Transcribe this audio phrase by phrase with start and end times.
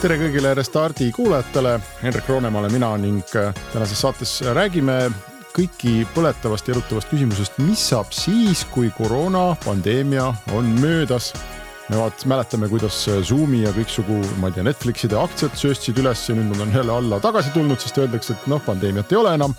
[0.00, 4.94] tere kõigile Restardi kuulajatele, Hendrik Roonemaa olen mina ning äh, tänases saates räägime
[5.52, 11.34] kõiki põletavast ja erutavast küsimusest, mis saab siis, kui koroonapandeemia on möödas.
[11.90, 16.38] me vaat mäletame, kuidas Zoomi ja kõiksugu, ma ei tea, Netflixide aktsiad sööstsid üles ja
[16.38, 19.54] nüüd nad on jälle alla tagasi tulnud, sest öeldakse, et noh, pandeemiat ei ole enam.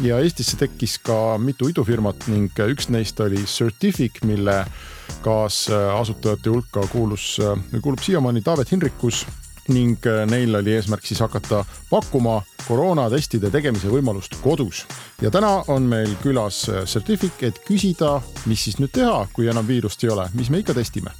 [0.00, 4.64] ja Eestisse tekkis ka mitu idufirmat ning üks neist oli Certific, mille
[5.24, 7.40] kaasasutajate hulka kuulus,
[7.82, 9.26] kuulub siiamaani Taavet Hinrikus
[9.68, 14.86] ning äh, neil oli eesmärk siis hakata pakkuma koroonatestide tegemise võimalust kodus.
[15.22, 19.66] ja täna on meil külas äh, Certific, et küsida, mis siis nüüd teha, kui enam
[19.68, 21.14] viirust ei ole, mis me ikka testime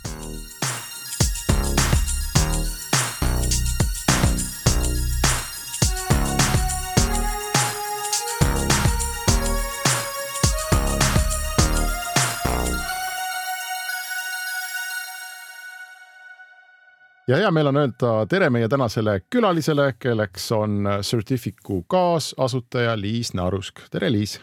[17.28, 23.80] ja hea meel on öelda tere meie tänasele külalisele, kelleks on Certificu kaasasutaja Liis Narusk.
[23.90, 24.40] tere, Liis.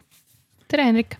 [0.67, 1.17] tere, Hendrik.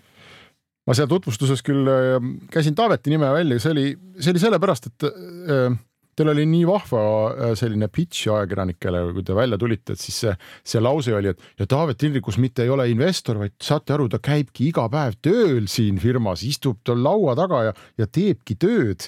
[0.88, 2.18] ma seal tutvustuses küll äh,
[2.52, 3.88] käisin Taaveti nime välja, see oli,
[4.20, 5.78] see oli sellepärast, et äh,
[6.18, 10.34] teil oli nii vahva äh, selline pitch ajakirjanikele, kui te välja tulite, et siis see,
[10.66, 14.20] see lause oli, et ja Taavet Indrikus mitte ei ole investor, vaid saate aru, ta
[14.24, 19.08] käibki iga päev tööl siin firmas, istub tal laua taga ja, ja teebki tööd.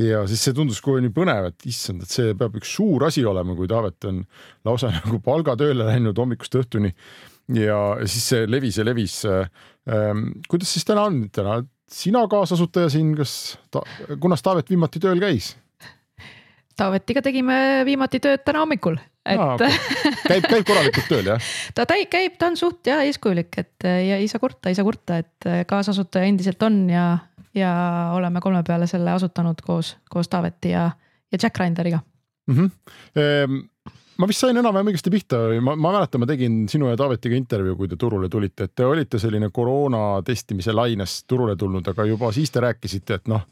[0.00, 3.24] ja siis see tundus kohe nii põnev, et issand, et see peab üks suur asi
[3.24, 4.22] olema, kui Taavet on
[4.68, 6.92] lausa nagu palgatööle läinud hommikust õhtuni.
[7.56, 10.28] ja siis see levis ja levis ähm,.
[10.48, 13.82] kuidas siis täna on, täna sina kaasasutaja siin, kas ta,
[14.20, 15.54] kunas Taavet viimati tööl käis?
[16.80, 18.96] Taavetiga tegime viimati tööd täna hommikul,
[19.28, 19.74] et Aa, okay.
[20.24, 21.48] käib, käib korralikult tööl jah?
[21.76, 24.86] ta täi-, käib, ta on suht ja eeskujulik, et ja ei saa kurta, ei saa
[24.86, 27.06] kurta, et kaasasutaja endiselt on ja,
[27.56, 27.72] ja
[28.16, 30.88] oleme kolme peale selle asutanud koos, koos Taaveti ja,
[31.32, 32.00] ja Jack Reinderiga
[32.48, 32.56] mm.
[32.56, 33.60] -hmm.
[34.16, 37.76] ma vist sain enam-vähem õigesti pihta, ma, ma mäletan, ma tegin sinu ja Taavetiga intervjuu,
[37.76, 42.32] kui te turule tulite, et te olite selline koroona testimise laines turule tulnud, aga juba
[42.32, 43.44] siis te rääkisite, et noh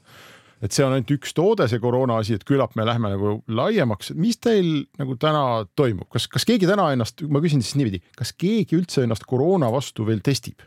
[0.62, 4.12] et see on ainult üks toode, see koroona asi, et küllap me lähme nagu laiemaks.
[4.18, 8.34] mis teil nagu täna toimub, kas, kas keegi täna ennast, ma küsin siis niipidi, kas
[8.34, 10.64] keegi üldse ennast koroona vastu veel testib?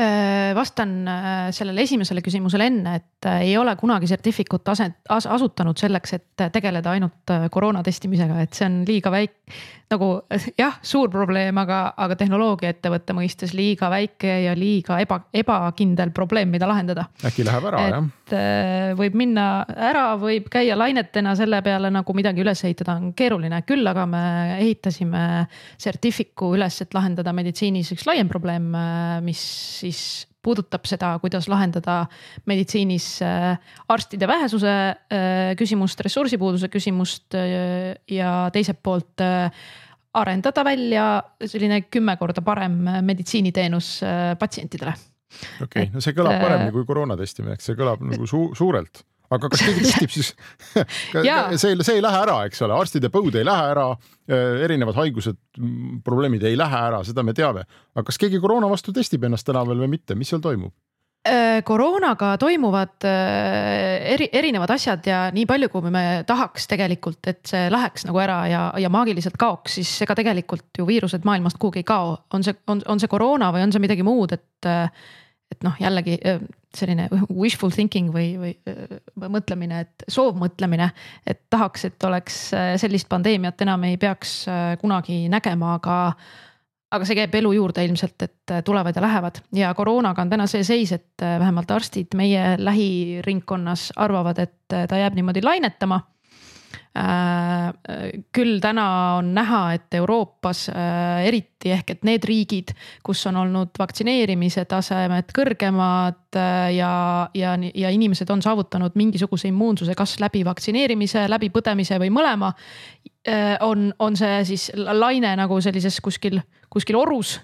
[0.00, 5.80] Äh, vastan äh, sellele esimesele küsimusele enne, et äh, ei ole kunagi Certificut aset, asutanud
[5.80, 9.56] selleks, et tegeleda ainult koroona testimisega, et see on liiga väike.
[9.86, 10.08] nagu
[10.60, 16.68] jah, suur probleem, aga, aga tehnoloogiaettevõtte mõistes liiga väike ja liiga eba, ebakindel probleem, mida
[16.68, 17.06] lahendada.
[17.24, 18.92] äkki läheb ära et, jah?
[18.98, 23.86] võib minna ära, võib käia lainetena selle peale nagu midagi üles ehitada on keeruline, küll
[23.86, 24.22] aga me
[24.58, 25.24] ehitasime
[25.80, 28.68] Certificu üles, et lahendada meditsiinis üks laiem probleem,
[29.24, 29.46] mis
[29.86, 32.04] siis puudutab seda, kuidas lahendada
[32.50, 33.56] meditsiinis äh,
[33.92, 39.24] arstide vähesuse äh, küsimust, ressursipuuduse küsimust äh, ja teiselt poolt
[40.16, 41.06] arendada välja
[41.44, 43.90] selline kümme korda parem meditsiiniteenus
[44.40, 44.94] patsientidele.
[45.60, 49.02] okei okay., no see kõlab paremini kui koroona testimine, eks see kõlab nagu su suurelt
[49.34, 50.32] aga kas keegi testib siis
[51.62, 53.90] see, see ei lähe ära, eks ole, arstide põud ei lähe ära,
[54.30, 55.38] äh, erinevad haigused,
[56.06, 57.66] probleemid ei lähe ära, seda me teame.
[57.94, 60.74] aga kas keegi koroona vastu testib ennast tänaval või mitte, mis seal toimub?
[61.26, 67.40] Äh, koroonaga toimuvad äh, eri, erinevad asjad ja nii palju, kui me tahaks tegelikult, et
[67.50, 71.82] see läheks nagu ära ja, ja maagiliselt kaoks, siis ega tegelikult ju viirused maailmast kuhugi
[71.82, 72.14] ei kao.
[72.30, 74.70] on see, on, on see koroona või on see midagi muud, et
[75.46, 76.16] et noh, jällegi
[76.78, 78.52] selline wishful thinking või, või,
[79.28, 80.90] mõtlemine, et soovmõtlemine.
[81.26, 82.40] et tahaks, et oleks
[82.82, 84.44] sellist pandeemiat enam ei peaks
[84.80, 86.00] kunagi nägema, aga.
[86.90, 90.64] aga see käib elu juurde ilmselt, et tulevad ja lähevad ja koroonaga on täna see
[90.64, 96.15] seis, et vähemalt arstid meie lähiringkonnas arvavad, et ta jääb niimoodi lainetama Äh,
[98.32, 98.86] küll täna
[99.18, 102.72] on näha, et Euroopas äh, eriti ehk et need riigid,
[103.04, 106.92] kus on olnud vaktsineerimise tasemed kõrgemad äh, ja,
[107.36, 112.52] ja, ja inimesed on saavutanud mingisuguse immuunsuse, kas läbi vaktsineerimise, läbi põdemise või mõlema.
[113.60, 116.38] on, on see siis laine nagu sellises kuskil,
[116.70, 117.40] kuskil orus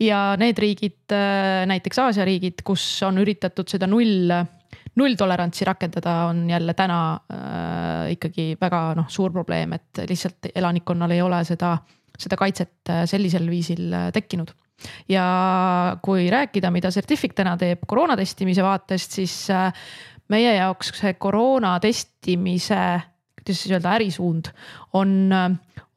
[0.00, 1.12] ja need riigid,
[1.68, 4.32] näiteks Aasia riigid, kus on üritatud seda null
[4.96, 7.00] nulltolerantsi rakendada on jälle täna
[7.32, 11.76] äh, ikkagi väga noh, suur probleem, et lihtsalt elanikkonnal ei ole seda
[12.16, 14.52] seda kaitset sellisel viisil tekkinud.
[15.08, 15.26] Ja
[16.04, 19.34] kui rääkida, mida Certific täna teeb koroona testimise vaatest, siis
[20.32, 22.80] meie jaoks see koroona testimise,
[23.36, 24.50] kuidas siis öelda, ärisuund
[24.96, 25.12] on,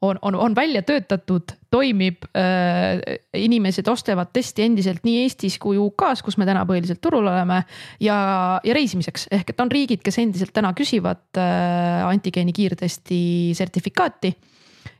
[0.01, 3.19] on, on, on välja töötatud, toimib äh,.
[3.33, 7.61] inimesed ostavad testi endiselt nii Eestis kui UK-s, kus me täna põhiliselt turul oleme
[7.99, 8.17] ja,
[8.63, 13.21] ja reisimiseks ehk et on riigid, kes endiselt täna küsivad äh, antigeeni kiirtesti
[13.57, 14.35] sertifikaati.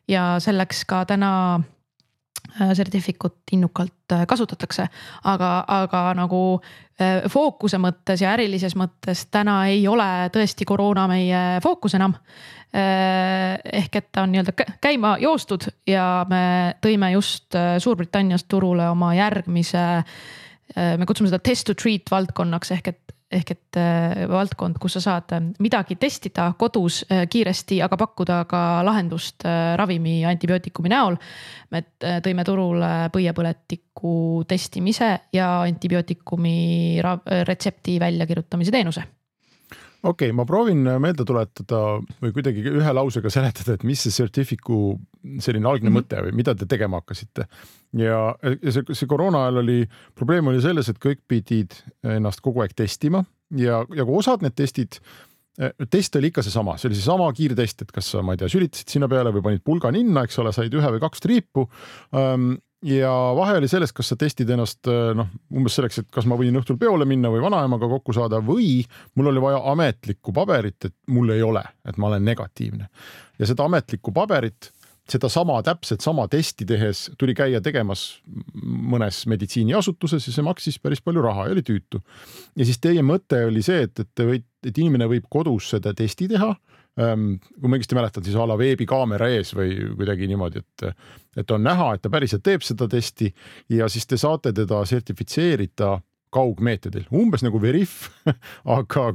[0.08, 1.32] ja selleks ka täna
[2.62, 4.88] Äh, sertifikut innukalt äh, kasutatakse,
[5.24, 6.40] aga, aga nagu
[6.98, 12.16] äh, fookuse mõttes ja ärilises mõttes täna ei ole tõesti koroona meie fookus enam.
[12.74, 16.42] Ehk et ta on nii-öelda käima joostud ja me
[16.84, 19.86] tõime just Suurbritanniast turule oma järgmise.
[20.98, 23.78] me kutsume seda test to treat valdkonnaks ehk et ehk et
[24.30, 29.46] valdkond, kus sa saad midagi testida kodus kiiresti, aga pakkuda ka lahendust
[29.78, 31.18] ravimi antibiootikumi näol.
[31.70, 37.02] me tõime turule põiepõletiku testimise ja antibiootikumi
[37.46, 39.06] retsepti väljakirjutamise teenuse
[40.04, 41.82] okei okay,, ma proovin meelde tuletada
[42.22, 44.96] või kuidagi ühe lausega seletada, et mis see Certific'u
[45.44, 46.00] selline algne mm -hmm.
[46.00, 47.48] mõte või mida te tegema hakkasite.
[47.94, 48.20] ja,
[48.62, 49.80] ja see, see koroona ajal oli,
[50.16, 53.24] probleem oli selles, et kõik pidid ennast kogu aeg testima
[53.56, 55.02] ja, ja kui osad need testid
[55.90, 58.94] test oli ikka seesama, see oli seesama kiirtest, et kas sa, ma ei tea, sülitasid
[58.94, 61.66] sinna peale või panid pulga ninna, eks ole, said ühe või kaks triipu
[62.86, 66.38] ja vahe oli selles, kas sa testid ennast äh, noh, umbes selleks, et kas ma
[66.40, 68.80] võin õhtul peole minna või vanaemaga kokku saada või
[69.20, 72.90] mul oli vaja ametlikku paberit, et mul ei ole, et ma olen negatiivne.
[73.40, 74.72] ja seda ametlikku paberit,
[75.10, 78.22] sedasama täpselt sama testi tehes tuli käia tegemas
[78.54, 82.02] mõnes meditsiiniasutuses ja see maksis päris palju raha ja oli tüütu.
[82.56, 85.94] ja siis teie mõte oli see, et, et te võite, et inimene võib kodus seda
[85.98, 86.54] testi teha
[87.00, 91.02] kui ma õigesti mäletan, siis a la veebikaamera ees või kuidagi niimoodi, et,
[91.44, 93.32] et on näha, et ta päriselt teeb seda testi
[93.72, 95.96] ja siis te saate teda sertifitseerida
[96.34, 98.10] kaugmeetodil, umbes nagu Veriff
[98.78, 99.08] aga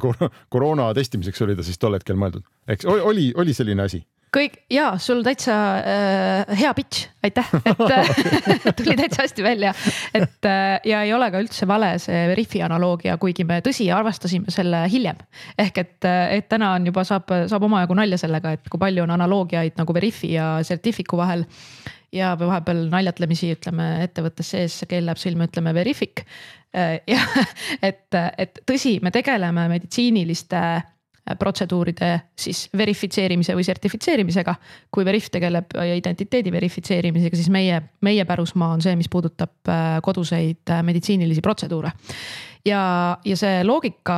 [0.51, 4.03] koroona testimiseks oli ta siis tol hetkel mõeldud, eks oli, oli selline asi
[4.35, 9.75] kõik ja sul täitsa äh, hea pitch, aitäh, et tuli täitsa hästi välja.
[10.15, 14.53] et äh, ja ei ole ka üldse vale see Veriffi analoogia, kuigi me tõsi avastasime
[14.55, 15.21] selle hiljem.
[15.59, 19.05] ehk et, äh, et täna on juba saab, saab omajagu nalja sellega, et kui palju
[19.05, 21.47] on analoogiaid nagu Veriffi ja Certific'u vahel.
[22.15, 26.25] ja vahepeal naljatlemisi ütleme ettevõttes sees, keel läheb silma, ütleme Verific.
[26.75, 27.23] Äh, ja
[27.89, 28.09] et,
[28.39, 30.65] et tõsi, me tegeleme meditsiiniliste
[31.39, 34.55] protseduuride siis verifitseerimise või sertifitseerimisega.
[34.93, 40.71] kui Veriff tegeleb identiteedi verifitseerimisega, siis meie, meie pärusmaa on see, mis puudutab äh, koduseid
[40.71, 41.93] äh, meditsiinilisi protseduure
[42.65, 44.17] ja, ja see loogika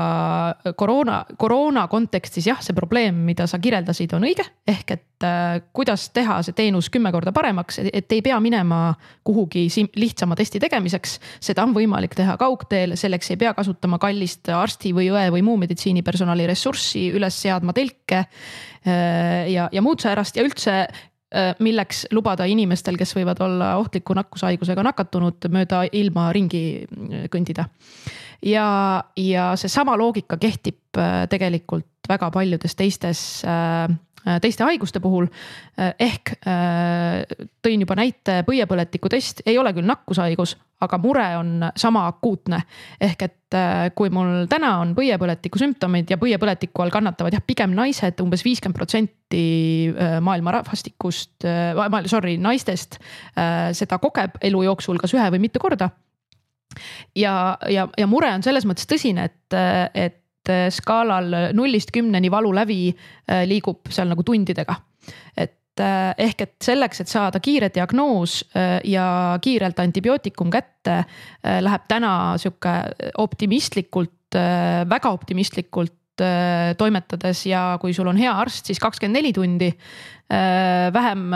[0.79, 4.47] koroona, koroona kontekstis jah, see probleem, mida sa kirjeldasid, on õige.
[4.69, 8.95] ehk et äh, kuidas teha see teenus kümme korda paremaks, et ei pea minema
[9.27, 9.67] kuhugi
[9.97, 11.19] lihtsama testi tegemiseks.
[11.41, 15.59] seda on võimalik teha kaugteel, selleks ei pea kasutama kallist arsti või õe või muu
[15.65, 20.81] meditsiinipersonali ressurssi, üles seadma telke äh, ja, ja muud säärast ja üldse
[21.61, 27.69] milleks lubada inimestel, kes võivad olla ohtliku nakkushaigusega nakatunud, mööda ilma ringi äh, kõndida.
[28.45, 33.97] Ja, ja seesama loogika kehtib äh, tegelikult väga paljudes teistes äh, äh,
[34.43, 35.29] teiste haiguste puhul.
[35.77, 36.37] ehk
[37.63, 42.61] tõin juba näite, põiepõletiku test ei ole küll nakkushaigus, aga mure on sama akuutne.
[43.01, 43.59] ehk et
[43.95, 48.77] kui mul täna on põiepõletiku sümptomid ja põiepõletiku all kannatavad jah, pigem naised umbes viiskümmend
[48.77, 49.45] protsenti
[50.21, 51.47] maailma rahvastikust,
[52.11, 52.99] sorry, naistest
[53.73, 55.93] seda kogeb elu jooksul kas ühe või mitu korda
[57.17, 59.57] ja, ja, ja mure on selles mõttes tõsine, et,
[59.95, 60.23] et
[60.75, 64.77] skaalal nullist kümneni valu lävi äh, liigub seal nagu tundidega.
[65.37, 68.43] et äh, ehk et selleks, et saada kiire diagnoos
[68.85, 71.03] ja kiirelt antibiootikum kätte,
[71.45, 72.11] läheb täna
[72.41, 72.73] sihuke
[73.19, 74.37] optimistlikult,
[74.89, 75.93] väga optimistlikult
[76.81, 79.69] toimetades ja kui sul on hea arst, siis kakskümmend neli tundi.
[80.97, 81.27] vähem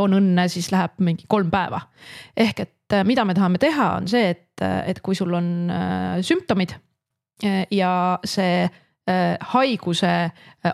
[0.00, 1.82] on õnne, siis läheb mingi kolm päeva.
[2.36, 5.46] ehk et et mida me tahame teha, on see, et, et kui sul on
[6.24, 6.74] sümptomid
[7.70, 8.68] ja see
[9.40, 10.30] haiguse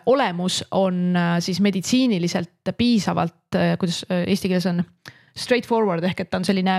[0.07, 4.83] olemus on siis meditsiiniliselt piisavalt, kuidas eesti keeles on
[5.40, 6.75] straightforward ehk et ta on selline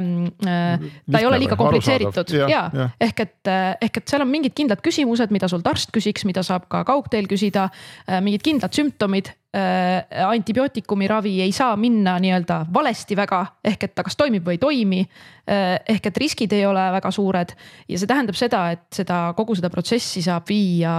[0.45, 2.61] äh,, ta ei ole liiga komplitseeritud ja, ja.
[2.73, 6.25] ja ehk et, äh, ehk et seal on mingid kindlad küsimused, mida sult arst küsiks,
[6.29, 8.19] mida saab ka kaugteel küsida äh,.
[8.25, 10.05] mingid kindlad sümptomid äh,.
[10.27, 14.63] antibiootikumi ravi ei saa minna nii-öelda valesti väga, ehk et ta kas toimib või ei
[14.63, 15.77] toimi äh,.
[15.95, 17.55] ehk et riskid ei ole väga suured
[17.87, 20.93] ja see tähendab seda, et seda kogu seda protsessi saab viia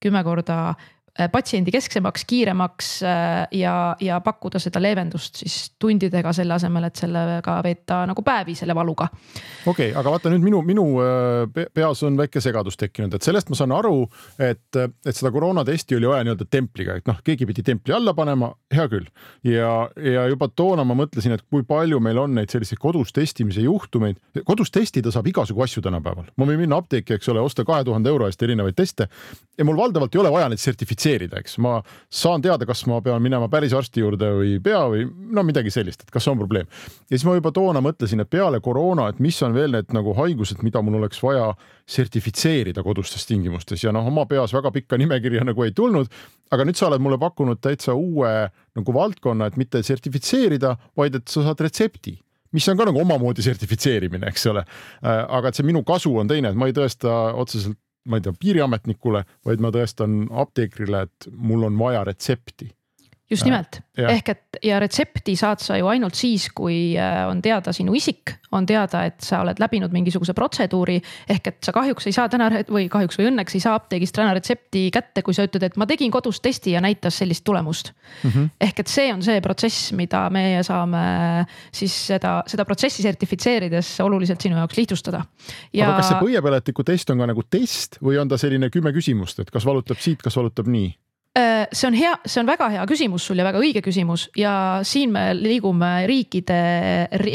[0.00, 0.74] kümme korda
[1.18, 7.00] Äh, patsiendi kesksemaks, kiiremaks äh, ja, ja pakkuda seda leevendust siis tundidega, selle asemel, et
[7.00, 9.08] sellega veeta nagu päevi selle valuga.
[9.66, 13.50] okei okay,, aga vaata nüüd minu, minu äh, peas on väike segadus tekkinud, et sellest
[13.50, 14.04] ma saan aru,
[14.38, 18.52] et, et seda koroonatesti oli vaja nii-öelda templiga, et noh, keegi pidi templi alla panema,
[18.70, 19.10] hea küll.
[19.50, 23.66] ja, ja juba toona ma mõtlesin, et kui palju meil on neid selliseid kodus testimise
[23.66, 27.82] juhtumeid, kodus testida saab igasugu asju tänapäeval, ma võin minna apteeki, eks ole, osta kahe
[27.90, 29.10] tuhande euro eest erinevaid teste
[29.58, 31.80] ja mul valdavalt ei ole vaja neid sertifitseerida verifitseerida, eks ma
[32.10, 35.70] saan teada, kas ma pean minema päris arsti juurde või ei pea või no midagi
[35.70, 36.66] sellist, et kas see on probleem.
[37.10, 40.14] ja siis ma juba toona mõtlesin, et peale koroona, et mis on veel need nagu
[40.14, 41.54] haigused, mida mul oleks vaja
[41.86, 46.08] sertifitseerida kodustes tingimustes ja noh, oma peas väga pikka nimekirja nagu ei tulnud.
[46.50, 51.28] aga nüüd sa oled mulle pakkunud täitsa uue nagu valdkonna, et mitte sertifitseerida, vaid et
[51.28, 52.18] sa saad retsepti
[52.52, 54.64] mis on ka nagu omamoodi sertifitseerimine, eks ole.
[55.04, 58.24] Äh, aga et see minu kasu on teine, et ma ei tõesta otseselt ma ei
[58.24, 62.70] tea, piiriametnikule, vaid ma tõestan apteekrile, et mul on vaja retsepti
[63.30, 67.72] just nimelt, ehk et ja retsepti saad sa ju ainult siis, kui äh, on teada
[67.74, 70.98] sinu isik, on teada, et sa oled läbinud mingisuguse protseduuri.
[71.30, 74.34] ehk et sa kahjuks ei saa täna või kahjuks või õnneks ei saa apteegist täna
[74.34, 78.30] retsepti kätte, kui sa ütled, et ma tegin kodus testi ja näitas sellist tulemust mm.
[78.30, 78.48] -hmm.
[78.60, 84.40] ehk et see on see protsess, mida meie saame siis seda, seda protsessi sertifitseerides oluliselt
[84.40, 85.22] sinu jaoks lihtsustada.
[85.72, 85.86] Ja...
[85.86, 89.38] aga kas see põiepõletiku test on ka nagu test või on ta selline kümme küsimust,
[89.40, 90.90] et kas valutab siit, kas valutab nii?
[91.38, 94.52] Äh, see on hea, see on väga hea küsimus sul ja väga õige küsimus ja
[94.82, 96.56] siin me liigume riikide,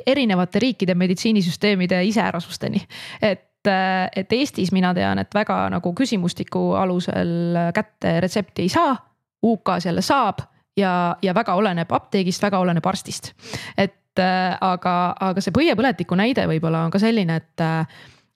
[0.04, 2.82] erinevate riikide meditsiinisüsteemide iseärasusteni.
[3.22, 8.98] et, äh, et Eestis mina tean, et väga nagu küsimustiku alusel kätte retsepti ei saa.
[9.46, 10.40] UK-s jälle saab
[10.78, 13.32] ja, ja väga oleneb apteegist, väga oleneb arstist.
[13.78, 17.64] et äh, aga, aga see põiepõletiku näide võib-olla on ka selline, et,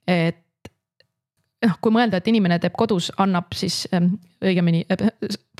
[0.07, 0.45] et
[1.65, 4.13] noh, kui mõelda, et inimene teeb kodus, annab siis ähm,
[4.43, 4.85] õigemini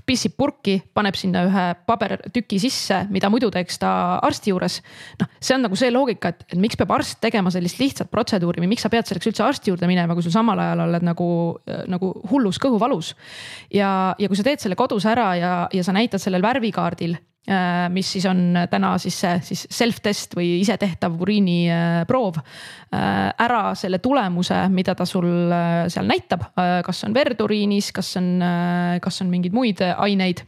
[0.10, 3.92] pissib purki, paneb sinna ühe pabertüki sisse, mida muidu teeks ta
[4.26, 4.80] arsti juures.
[5.20, 8.64] noh, see on nagu see loogika, et, et miks peab arst tegema sellist lihtsat protseduuri
[8.64, 11.30] või miks sa pead selleks üldse arsti juurde minema, kui sul samal ajal oled nagu,
[11.92, 13.14] nagu hullus kõhuvalus.
[13.74, 17.29] ja, ja kui sa teed selle kodus ära ja, ja sa näitad sellel värvikaardil Äh,
[17.90, 22.38] mis siis on täna siis see siis self-test või isetehtav uriiniproov.
[22.94, 26.44] Äh, ära selle tulemuse, mida ta sul äh, seal näitab,
[26.86, 28.30] kas on verd uriinis, kas on,
[29.02, 30.44] kas on mingeid muid aineid.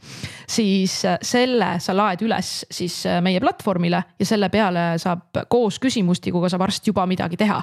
[0.52, 6.66] siis selle sa laed üles siis meie platvormile ja selle peale saab koos küsimustikuga saab
[6.68, 7.62] arst juba midagi teha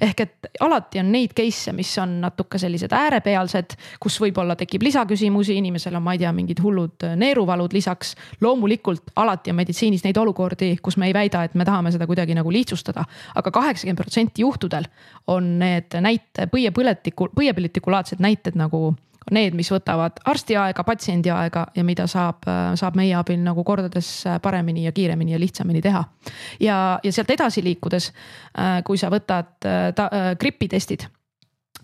[0.00, 5.58] ehk et alati on neid case'e, mis on natuke sellised äärepealsed, kus võib-olla tekib lisaküsimusi,
[5.60, 8.14] inimesel on, ma ei tea, mingid hullud neeruvalud lisaks.
[8.40, 8.59] loomulikult
[9.16, 12.52] alati on meditsiinis neid olukordi, kus me ei väida, et me tahame seda kuidagi nagu
[12.52, 13.10] lihtsustada aga.
[13.34, 14.84] aga kaheksakümmend protsenti juhtudel
[15.26, 18.94] on need näite, põiepõletiku, põiepõletikulaadsed näited nagu
[19.30, 24.24] need, mis võtavad arsti aega, patsiendi aega ja mida saab, saab meie abil nagu kordades
[24.42, 26.04] paremini ja kiiremini ja lihtsamini teha.
[26.60, 28.12] ja, ja sealt edasi liikudes,
[28.84, 29.52] kui sa võtad
[29.94, 30.08] ta,
[30.40, 31.06] gripitestid.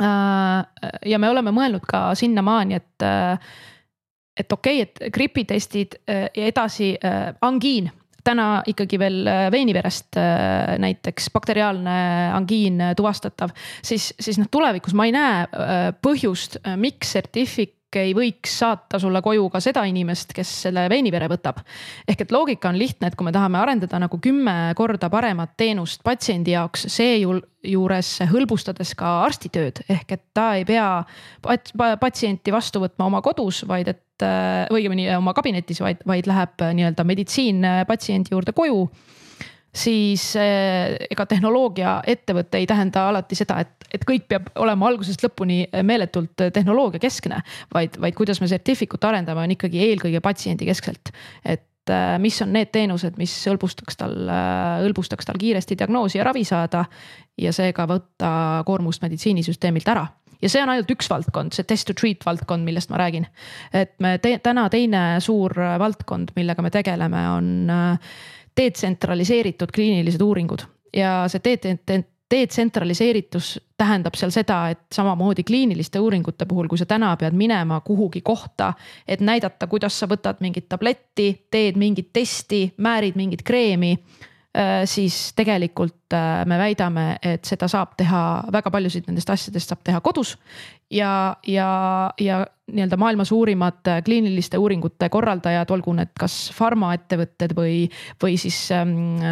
[0.01, 3.07] ja me oleme mõelnud ka sinnamaani, et,
[4.37, 6.95] et okei okay,, et gripitestid ja edasi
[7.41, 7.91] angiin.
[8.27, 11.97] Täna ikkagi veel äh, veeniverest äh, näiteks bakteriaalne
[12.35, 13.53] angiin äh, tuvastatav,
[13.87, 15.45] siis, siis noh, tulevikus ma ei näe
[16.03, 21.63] põhjust, miks Certific ei võiks saata sulle koju ka seda inimest, kes selle veinivere võtab.
[22.09, 26.03] ehk et loogika on lihtne, et kui me tahame arendada nagu kümme korda paremat teenust
[26.07, 31.05] patsiendi jaoks, seejuures hõlbustades ka arsti tööd, ehk et ta ei pea
[32.01, 34.27] patsienti vastu võtma oma kodus, vaid et
[34.73, 38.87] õigemini oma kabinetis, vaid, vaid läheb nii-öelda meditsiin patsiendi juurde koju
[39.77, 45.65] siis eh, ega tehnoloogiaettevõte ei tähenda alati seda, et, et kõik peab olema algusest lõpuni
[45.87, 47.41] meeletult tehnoloogiakeskne.
[47.75, 51.13] vaid, vaid kuidas me Certificut arendame, on ikkagi eelkõige patsiendi keskselt.
[51.45, 56.29] et eh, mis on need teenused, mis hõlbustaks tal, eh, hõlbustaks tal kiiresti diagnoosi ja
[56.29, 56.85] ravi saada.
[57.37, 60.07] ja seega võtta koormust meditsiinisüsteemilt ära
[60.43, 63.27] ja see on ainult üks valdkond, see test to treat valdkond, millest ma räägin.
[63.73, 67.69] et me te, täna teine suur valdkond, millega me tegeleme, on
[68.57, 70.65] detsentraliseeritud kliinilised uuringud.
[70.97, 71.41] Ja see
[72.31, 78.21] detsentraliseeritus tähendab seal seda, et samamoodi kliiniliste uuringute puhul, kui sa täna pead minema kuhugi
[78.21, 78.73] kohta,
[79.09, 83.95] et näidata, kuidas sa võtad mingit tabletti, teed mingit testi, määrid mingit kreemi
[84.89, 88.21] siis tegelikult äh, me väidame, et seda saab teha,
[88.53, 90.37] väga paljusid nendest asjadest saab teha kodus.
[90.91, 91.69] ja, ja,
[92.21, 97.87] ja nii-öelda maailma suurimad äh, kliiniliste uuringute korraldajad, olgu need kas farmaettevõtted või,
[98.23, 99.23] või siis ähm,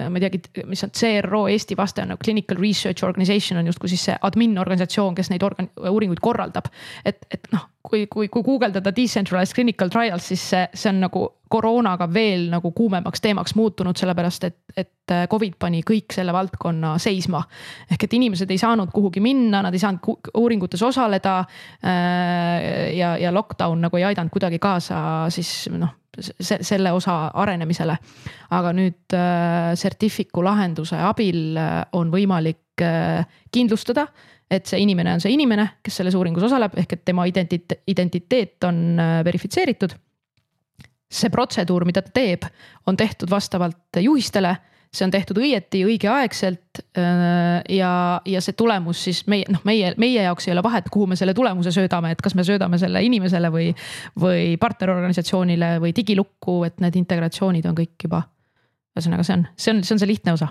[0.00, 3.90] ma ei teagi, mis on CRO Eesti vaste on nagu Clinical Research Organization on justkui
[3.90, 6.70] siis see admin organisatsioon, kes neid organ-, uuringuid korraldab.
[7.04, 11.26] et, et noh, kui, kui, kui guugeldada decentralized clinical trials, siis see, see on nagu
[11.50, 17.42] koroonaga veel nagu kuumemaks teemaks muutunud, sellepärast et, et Covid pani kõik selle valdkonna seisma.
[17.90, 21.40] ehk et inimesed ei saanud kuhugi minna, nad ei saanud uuringutes osaleda.
[21.82, 25.96] Äh, ja, ja lockdown nagu ei aidanud kuidagi kaasa siis noh,
[26.40, 27.98] selle osa arenemisele.
[28.50, 32.58] aga nüüd äh, Certificu lahenduse abil äh, on võimalik
[33.52, 34.06] kindlustada
[34.50, 38.68] et see inimene on see inimene, kes selles uuringus osaleb, ehk et tema identiteet, identiteet
[38.68, 39.98] on äh, verifitseeritud.
[41.10, 42.44] see protseduur, mida ta teeb,
[42.86, 44.52] on tehtud vastavalt juhistele,
[44.94, 46.82] see on tehtud õieti, õigeaegselt.
[46.98, 47.92] Äh, ja,
[48.26, 51.34] ja see tulemus siis meie, noh, meie, meie jaoks ei ole vahet, kuhu me selle
[51.34, 53.72] tulemuse söödame, et kas me söödame selle inimesele või,
[54.22, 58.22] või partnerorganisatsioonile või digilukku, et need integratsioonid on kõik juba.
[58.94, 60.50] ühesõnaga, see on, see on, see on see lihtne osa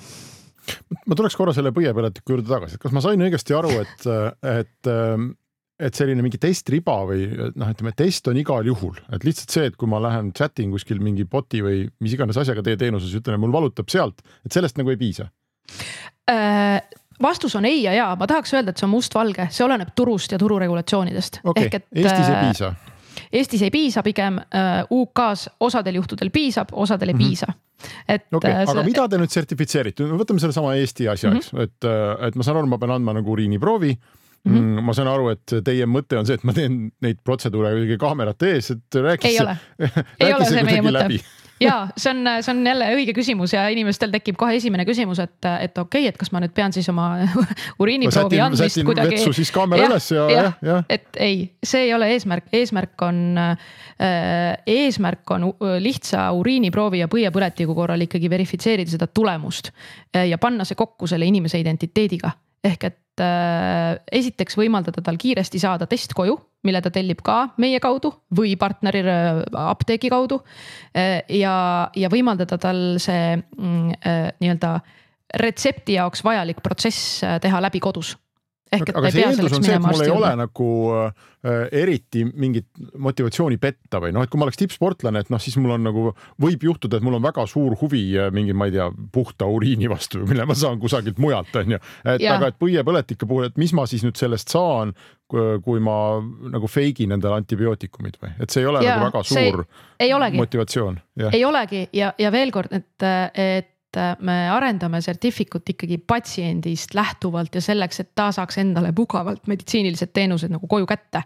[1.05, 4.07] ma tuleks korra selle põiepõletiku juurde tagasi, et kas ma sain õigesti aru, et,
[4.51, 4.91] et,
[5.89, 9.79] et selline mingi testriba või noh, ütleme test on igal juhul, et lihtsalt see, et
[9.79, 13.37] kui ma lähen chat in kuskil mingi bot'i või mis iganes asjaga teie teenuses, ütlen,
[13.37, 15.29] et mul valutab sealt, et sellest nagu ei piisa
[16.29, 16.79] äh,?
[17.21, 20.31] vastus on ei ja jaa, ma tahaks öelda, et see on mustvalge, see oleneb turust
[20.31, 21.41] ja tururegulatsioonidest.
[21.43, 22.73] okay., Eestis ei äh, piisa
[23.33, 27.27] Eestis ei piisa, pigem äh, UK-s osadel juhtudel piisab, osadel ei mm -hmm.
[27.27, 27.47] piisa
[28.07, 28.51] et okay,.
[28.51, 28.87] Äh, aga see...
[28.91, 31.67] mida te nüüd sertifitseerite, võtame sellesama Eesti asja, eks mm, -hmm.
[31.67, 33.97] et, äh, et ma saan aru, ma pean andma nagu uriiniproovi
[34.47, 34.81] Mm -hmm.
[34.87, 38.53] ma saan aru, et teie mõte on see, et ma teen neid protseduure kuidagi kaamerate
[38.53, 39.33] ees, et rääkis.
[39.33, 39.57] ei ole,
[40.23, 41.19] ei ole see meie mõte
[41.63, 45.37] ja see on, see on jälle õige küsimus ja inimestel tekib kohe esimene küsimus, et,
[45.49, 47.09] et okei okay,, et kas ma nüüd pean siis oma
[47.83, 49.21] uriiniproovi andmist kuidagi.
[49.27, 50.81] siis kaamera ja, üles ja, jah ja, ja..
[50.89, 53.71] et ei, see ei ole eesmärk, eesmärk on äh,,
[54.67, 55.49] eesmärk on
[55.83, 59.73] lihtsa uriiniproovi ja põiepõletiku korral ikkagi verifitseerida seda tulemust
[60.15, 62.31] ja panna see kokku selle inimese identiteediga
[62.65, 67.79] ehk et äh, esiteks võimaldada tal kiiresti saada test koju, mille ta tellib ka meie
[67.83, 70.41] kaudu või partneri äh, apteegi kaudu
[70.93, 71.21] äh,.
[71.39, 74.79] ja, ja võimaldada tal see mm, äh, nii-öelda
[75.39, 78.15] retsepti jaoks vajalik protsess teha läbi kodus
[78.75, 82.67] ehk et aga see eeldus on see, et mul ei ole nagu äh, eriti mingit
[83.01, 86.05] motivatsiooni petta või noh, et kui ma oleks tippsportlane, et noh, siis mul on nagu
[86.41, 89.89] võib juhtuda, et mul on väga suur huvi äh, mingi, ma ei tea, puhta uriini
[89.91, 91.81] vastu, mille ma saan kusagilt mujalt, on ju.
[92.05, 92.35] et ja.
[92.37, 94.93] aga, et põiepõletike puhul, et mis ma siis nüüd sellest saan,
[95.29, 95.95] kui ma
[96.49, 99.65] nagu fake in endale antibiootikumid või, et see ei ole ja, nagu väga suur
[100.01, 100.39] ei olegi.
[100.41, 100.95] motivatsioon.
[101.29, 103.05] ei olegi ja, ja veel kord, et,
[103.37, 109.47] et Äh, me arendame Certificut ikkagi patsiendist lähtuvalt ja selleks, et ta saaks endale mugavalt
[109.49, 111.23] meditsiinilised teenused nagu koju kätte.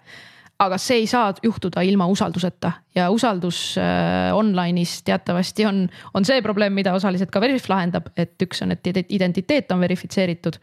[0.64, 6.42] aga see ei saa juhtuda ilma usalduseta ja usaldus äh, online'is teatavasti on, on see
[6.42, 10.56] probleem, mida osaliselt ka Veriff lahendab, et üks on, et identiteet on verifitseeritud.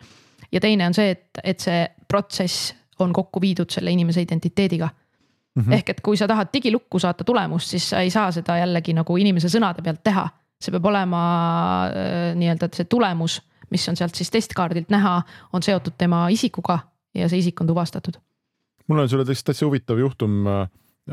[0.53, 5.63] ja teine on see, et, et see protsess on kokku viidud selle inimese identiteediga mm.
[5.63, 5.73] -hmm.
[5.75, 9.17] ehk et kui sa tahad digilukku saata tulemust, siis sa ei saa seda jällegi nagu
[9.17, 10.29] inimese sõnade pealt teha
[10.61, 11.23] see peab olema
[11.89, 15.21] äh, nii-öelda, see tulemus, mis on sealt siis testkaardilt näha,
[15.57, 16.81] on seotud tema isikuga
[17.17, 18.21] ja see isik on tuvastatud.
[18.89, 20.65] mul on sulle täitsa huvitav juhtum, äh,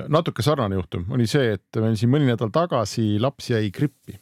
[0.07, 4.17] natuke sarnane juhtum, oli see, et meil siin mõni nädal tagasi laps jäi grippi.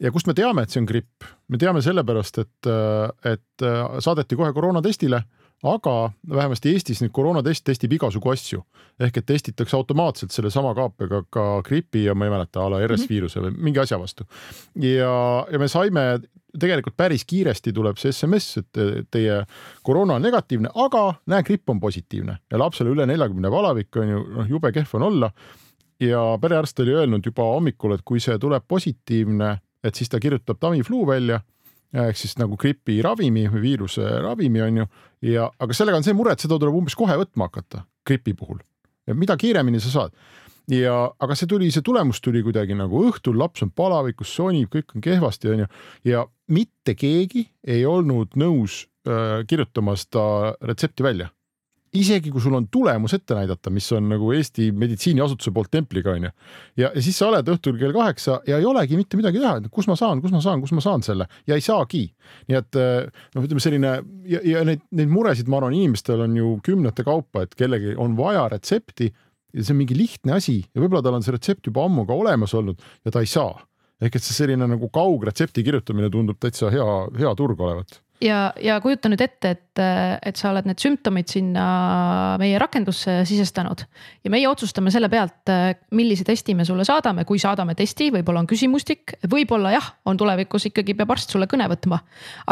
[0.00, 3.68] Ja kust me teame, et see on gripp, me teame sellepärast, et, äh, et
[4.04, 5.22] saadeti kohe koroonatestile
[5.62, 8.62] aga vähemasti Eestis nüüd koroonatest testib igasugu asju
[9.00, 13.08] ehk et testitakse automaatselt sellesama kaapega ka gripi ja ma ei mäleta, a la RS
[13.10, 14.26] viiruse või mingi asja vastu.
[14.80, 15.14] ja,
[15.50, 16.04] ja me saime
[16.60, 19.40] tegelikult päris kiiresti tuleb see SMS, et teie
[19.82, 24.24] koroona on negatiivne, aga näe, gripp on positiivne ja lapsel üle neljakümne palavik on ju,
[24.38, 25.30] noh jube kehv on olla.
[26.00, 30.58] ja perearst oli öelnud juba hommikul, et kui see tuleb positiivne, et siis ta kirjutab
[30.60, 31.40] Tamiflu välja
[31.94, 34.86] ehk siis nagu gripi ravimi või viiruse ravimi on ju.
[35.30, 38.58] ja, aga sellega on see mure, et seda tuleb umbes kohe võtma hakata gripi puhul.
[39.14, 40.16] mida kiiremini sa saad.
[40.70, 44.96] ja, aga see tuli, see tulemus tuli kuidagi nagu õhtul, laps on palavikus, sonib, kõik
[44.96, 45.70] on kehvasti, onju.
[46.04, 51.30] ja mitte keegi ei olnud nõus äh, kirjutama seda retsepti välja
[51.94, 56.30] isegi kui sul on tulemus ette näidata, mis on nagu Eesti meditsiiniasutuse poolt templiga onju.
[56.80, 59.68] ja, ja siis sa oled õhtul kell kaheksa ja ei olegi mitte midagi teha, et
[59.72, 62.04] kus ma saan, kus ma saan, kus ma saan selle ja ei saagi.
[62.50, 63.92] nii et eh, noh, ütleme selline
[64.30, 68.18] ja, ja neid, neid muresid, ma arvan, inimestel on ju kümnete kaupa, et kellelgi on
[68.18, 69.10] vaja retsepti
[69.54, 72.16] ja see on mingi lihtne asi ja võib-olla tal on see retsept juba ammu ka
[72.18, 73.54] olemas olnud ja ta ei saa.
[74.02, 76.88] ehk et see selline nagu kaugretsepti kirjutamine tundub täitsa hea,
[77.20, 79.82] hea turg olevat ja, ja kujuta nüüd ette, et,
[80.24, 81.64] et sa oled need sümptomid sinna
[82.40, 83.84] meie rakendusse sisestanud
[84.24, 85.52] ja meie otsustame selle pealt,
[85.96, 90.70] millise testi me sulle saadame, kui saadame testi, võib-olla on küsimustik, võib-olla jah, on tulevikus
[90.70, 92.00] ikkagi peab arst sulle kõne võtma.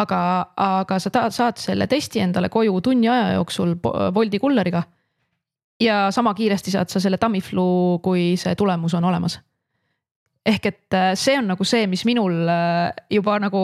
[0.02, 0.18] aga,
[0.56, 3.78] aga sa tahad, saad selle testi endale koju tunni aja jooksul
[4.12, 4.84] Bolti kulleriga
[5.82, 9.40] ja sama kiiresti saad sa selle Tamiflu, kui see tulemus on olemas.
[10.46, 13.60] ehk et äh, see on nagu see, mis minul äh, juba nagu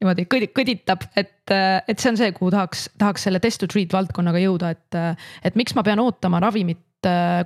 [0.00, 3.68] niimoodi kõdi-, kõditab, et, äh, et see on see, kuhu tahaks, tahaks selle test to
[3.70, 5.00] treat valdkonnaga jõuda, et,
[5.44, 6.86] et miks ma pean ootama ravimit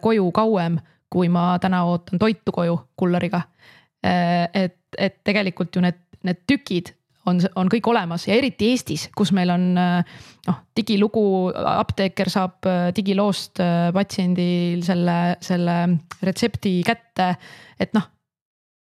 [0.03, 3.45] koju kauem, kui ma täna ootan toitu koju kulleriga.
[4.03, 6.91] et, et tegelikult ju need, need tükid
[7.31, 13.63] on, on kõik olemas ja eriti Eestis, kus meil on noh, digilugu, apteeker saab digiloost
[13.95, 15.79] patsiendil selle, selle
[16.27, 17.31] retsepti kätte.
[17.79, 18.11] et noh,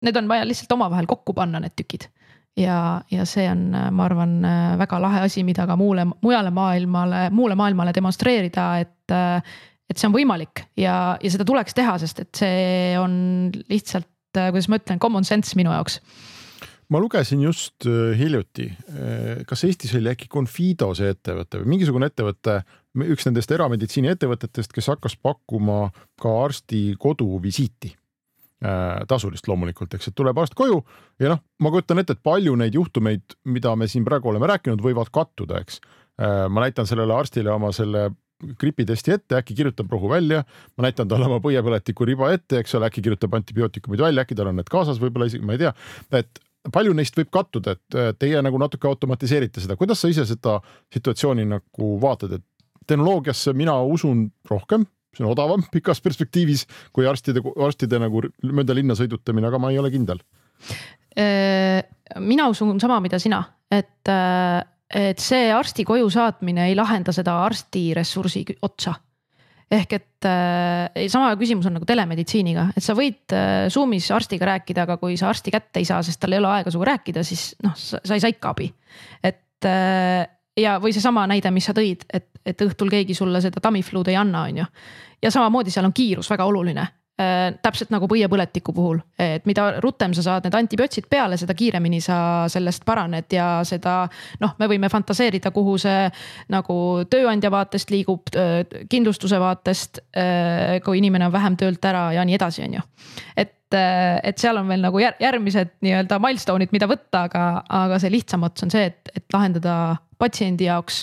[0.02, 2.08] need on vaja lihtsalt omavahel kokku panna, need tükid.
[2.56, 2.78] Ja,
[3.10, 4.38] ja see on, ma arvan,
[4.80, 9.14] väga lahe asi, mida ka muule, mujale maailmale, muule maailmale demonstreerida, et
[9.92, 13.14] et see on võimalik ja, ja seda tuleks teha, sest et see on
[13.68, 15.98] lihtsalt, kuidas ma ütlen, common sense minu jaoks.
[16.92, 22.10] Ma lugesin just äh, hiljuti, äh, kas Eestis oli äkki Confido see ettevõte või mingisugune
[22.10, 22.58] ettevõte,
[23.06, 25.86] üks nendest erameditsiiniettevõtetest, kes hakkas pakkuma
[26.20, 28.01] ka arsti koduvisiiti äh,
[29.08, 30.76] tasulist loomulikult, eks, et tuleb arst koju
[31.22, 34.82] ja noh, ma kujutan ette, et palju neid juhtumeid, mida me siin praegu oleme rääkinud,
[34.84, 35.80] võivad kattuda, eks.
[36.22, 38.10] ma näitan sellele arstile oma selle
[38.58, 40.44] gripitesti ette, äkki kirjutab rohu välja,
[40.76, 44.50] ma näitan talle oma põiepõletiku riba ette, eks ole, äkki kirjutab antibiootikumid välja, äkki tal
[44.50, 45.74] on need kaasas, võib-olla isegi, ma ei tea,
[46.18, 46.42] et
[46.74, 50.58] palju neist võib kattuda, et äh, teie nagu natuke automatiseerite seda, kuidas sa ise seda
[50.94, 52.46] situatsiooni nagu vaatad, et
[52.86, 58.96] tehnoloogiasse mina usun rohkem, see on odavam pikas perspektiivis kui arstide, arstide nagu mööda linna
[58.98, 60.22] sõidutamine, aga ma ei ole kindel.
[61.18, 61.82] Äh,
[62.24, 67.38] mina usun sama, mida sina, et, äh, et see arsti koju saatmine ei lahenda seda
[67.44, 68.96] arsti ressursi otsa
[69.72, 74.84] ehk et äh, sama küsimus on nagu telemeditsiiniga, et sa võid äh, Zoom'is arstiga rääkida,
[74.86, 77.52] aga kui sa arsti kätte ei saa, sest tal ei ole aega sinuga rääkida, siis
[77.64, 78.68] noh, sa ei saa ikka abi.
[79.24, 83.60] et äh, ja, või seesama näide, mis sa tõid, et, et õhtul keegi sulle seda
[83.60, 84.66] Tamiflu'd ei anna, on ju.
[85.22, 86.88] ja samamoodi seal on kiirus väga oluline
[87.20, 91.98] Äh, täpselt nagu põiepõletiku puhul, et mida rutem sa saad need antibiootsid peale, seda kiiremini
[92.00, 92.16] sa
[92.50, 94.06] sellest paraned ja seda
[94.40, 96.06] noh, me võime fantaseerida, kuhu see
[96.54, 96.76] nagu
[97.12, 98.32] tööandja vaatest liigub,
[98.88, 102.86] kindlustuse vaatest, äh, kui inimene on vähem töölt ära ja nii edasi, on ju.
[103.44, 107.44] et, äh, et seal on veel nagu järgmised nii-öelda milstone'id, mida võtta, aga,
[107.84, 109.76] aga see lihtsam ots on see, et, et lahendada
[110.22, 111.02] patsiendi jaoks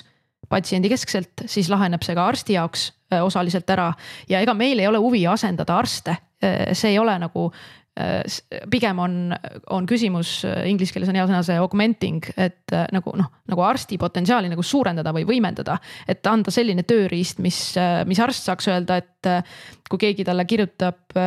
[0.50, 3.92] patsiendikeskselt, siis laheneb see ka arsti jaoks äh, osaliselt ära
[4.30, 6.18] ja ega meil ei ole huvi asendada arste.
[6.44, 7.50] Äh, see ei ole nagu,
[8.00, 8.40] äh,
[8.72, 9.18] pigem on,
[9.76, 14.50] on küsimus, inglise keeles on hea sõna see augmenting, et nagu noh, nagu arsti potentsiaali
[14.50, 15.78] nagu suurendada või võimendada.
[16.08, 17.60] et anda selline tööriist, mis,
[18.10, 19.30] mis arst saaks öelda, et
[19.90, 21.18] kui keegi talle kirjutab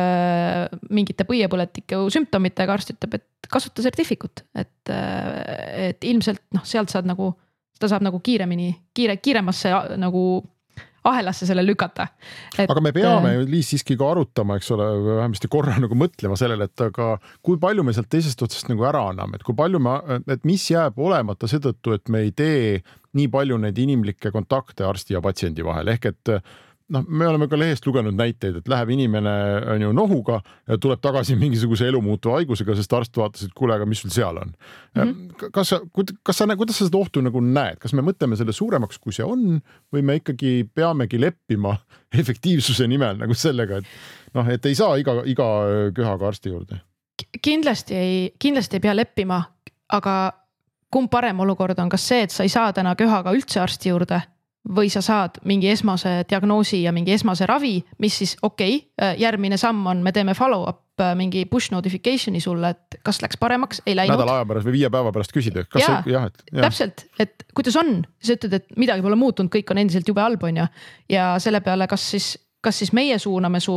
[0.89, 7.35] mingite põiepõletiku sümptomitega, arst ütleb, et kasuta sertifikut, et, et ilmselt noh, sealt saad nagu
[7.83, 10.23] ta saab nagu kiiremini, kiire, kiiremasse nagu
[11.03, 12.07] ahelasse selle lükata.
[12.57, 12.69] Et....
[12.69, 16.69] aga me peame ju Liis siiski ka arutama, eks ole, vähemasti korra nagu mõtlema sellele,
[16.71, 17.13] et aga
[17.45, 20.63] kui palju me sealt teisest otsast nagu ära anname, et kui palju me, et mis
[20.71, 22.77] jääb olemata seetõttu, et me ei tee
[23.19, 26.31] nii palju neid inimlikke kontakte arsti ja patsiendi vahel ehk et
[26.91, 29.33] noh, me oleme ka lehest lugenud näiteid, et läheb inimene
[29.73, 33.87] on ju nohuga ja tuleb tagasi mingisuguse elumuutva haigusega, sest arst vaatas, et kuule, aga
[33.89, 35.01] mis sul seal on mm.
[35.01, 35.49] -hmm.
[35.55, 35.79] kas sa,
[36.23, 39.25] kas sa, kuidas sa seda ohtu nagu näed, kas me mõtleme selle suuremaks, kui see
[39.25, 39.61] on
[39.93, 41.77] või me ikkagi peamegi leppima
[42.21, 43.85] efektiivsuse nimel nagu sellega, et
[44.33, 45.49] noh, et ei saa iga, iga
[45.95, 46.81] köhaga arsti juurde?
[47.41, 49.43] kindlasti ei, kindlasti ei pea leppima,
[49.93, 50.33] aga
[50.91, 54.21] kumb parem olukord on, kas see, et sa ei saa täna köhaga üldse arsti juurde
[54.63, 59.57] või sa saad mingi esmase diagnoosi ja mingi esmase ravi, mis siis okei okay,, järgmine
[59.59, 60.79] samm on, me teeme follow-up
[61.17, 64.13] mingi push notification'i sulle, et kas läks paremaks, ei läinud.
[64.13, 66.61] nädala aja pärast või viie päeva pärast küsida, kas ja, see, jah, et ja..
[66.67, 70.45] täpselt, et kuidas on, sa ütled, et midagi pole muutunud, kõik on endiselt jube halb,
[70.45, 70.67] on ju.
[71.11, 72.29] ja selle peale, kas siis,
[72.63, 73.75] kas siis meie suuname su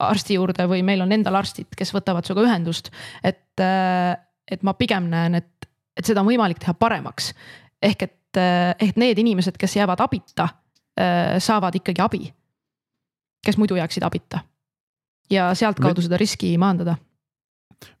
[0.00, 2.92] arsti juurde või meil on endal arstid, kes võtavad sinuga ühendust,
[3.24, 7.32] et, et ma pigem näen, et, et seda on võimalik teha paremaks.
[7.80, 10.48] ehk et et, eh, et need inimesed, kes jäävad abita,
[10.96, 12.32] eh, saavad ikkagi abi.
[13.40, 14.40] kes muidu jääksid abita.
[15.30, 16.96] ja sealtkaudu seda riski maandada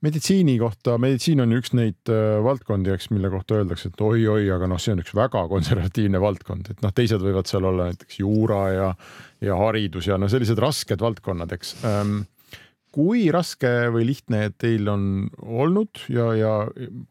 [0.00, 4.66] meditsiini kohta, meditsiin on üks neid äh, valdkondi, eks, mille kohta öeldakse, et oi-oi, aga
[4.68, 8.60] noh, see on üks väga konservatiivne valdkond, et noh, teised võivad seal olla näiteks juura
[8.74, 8.90] ja,
[9.40, 12.18] ja haridus ja no sellised rasked valdkonnad, eks ähm,
[12.94, 15.04] kui raske või lihtne teil on
[15.40, 16.52] olnud ja, ja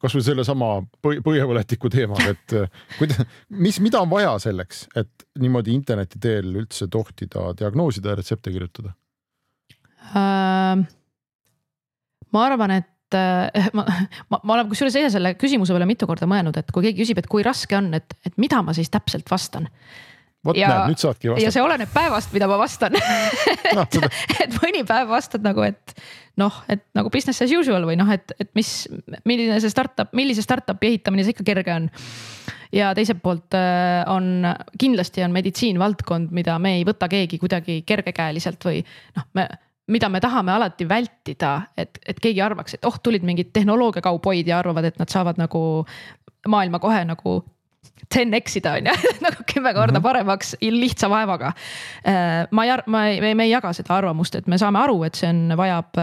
[0.04, 0.72] kasvõi sellesama
[1.06, 6.90] põiepõletiku teemaga, et äh, kuidas, mis, mida on vaja selleks, et niimoodi interneti teel üldse
[6.92, 8.96] tohtida diagnoosida ja retsepte kirjutada
[10.16, 10.88] ähm,?
[12.36, 13.88] ma arvan, et äh, ma,
[14.30, 17.24] ma, ma olen kusjuures ise selle küsimuse peale mitu korda mõelnud, et kui keegi küsib,
[17.24, 19.70] et kui raske on, et, et mida ma siis täpselt vastan
[20.46, 21.46] vot näed, nüüd saadki vastata.
[21.46, 22.96] ja see oleneb päevast, mida ma vastan
[23.78, 23.98] No, et,
[24.46, 25.96] et mõni päev vastad nagu, et
[26.40, 28.72] noh, et nagu business as usual või noh, et, et mis,
[29.28, 31.90] milline see startup, millise startup'i ehitamine see ikka kerge on.
[32.76, 34.48] ja teiselt poolt äh, on,
[34.80, 38.84] kindlasti on meditsiin valdkond, mida me ei võta keegi kuidagi kergekäeliselt või
[39.18, 39.50] noh, me
[39.90, 44.60] mida me tahame alati vältida, et, et keegi arvaks, et oh, tulid mingid tehnoloogiakauboid ja
[44.62, 45.62] arvavad, et nad saavad nagu
[46.48, 47.40] maailma kohe nagu
[48.10, 48.94] 10x ida on ju
[49.26, 50.04] nagu kümme korda Mhm.
[50.04, 51.52] paremaks lihtsa vaevaga.
[52.52, 55.28] ma ei, ma ei, me ei jaga seda arvamust, et me saame aru, et see
[55.30, 56.00] on, vajab,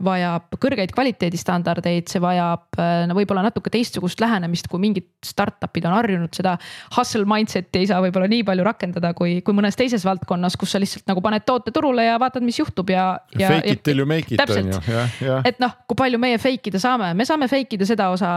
[0.00, 2.78] vajab kõrgeid kvaliteedistandardeid, see vajab
[3.10, 6.54] no võib-olla natuke teistsugust lähenemist, kui mingid startup'id on harjunud seda.
[6.96, 10.80] Hustle mindset'i ei saa võib-olla nii palju rakendada, kui, kui mõnes teises valdkonnas, kus sa
[10.82, 13.52] lihtsalt nagu paned toote turule ja vaatad, mis juhtub ja, ja.
[13.52, 15.44] Fake it till you make it on ju, jah, jah.
[15.52, 18.32] et noh, kui palju meie fake ida saame, me saame fake ida seda osa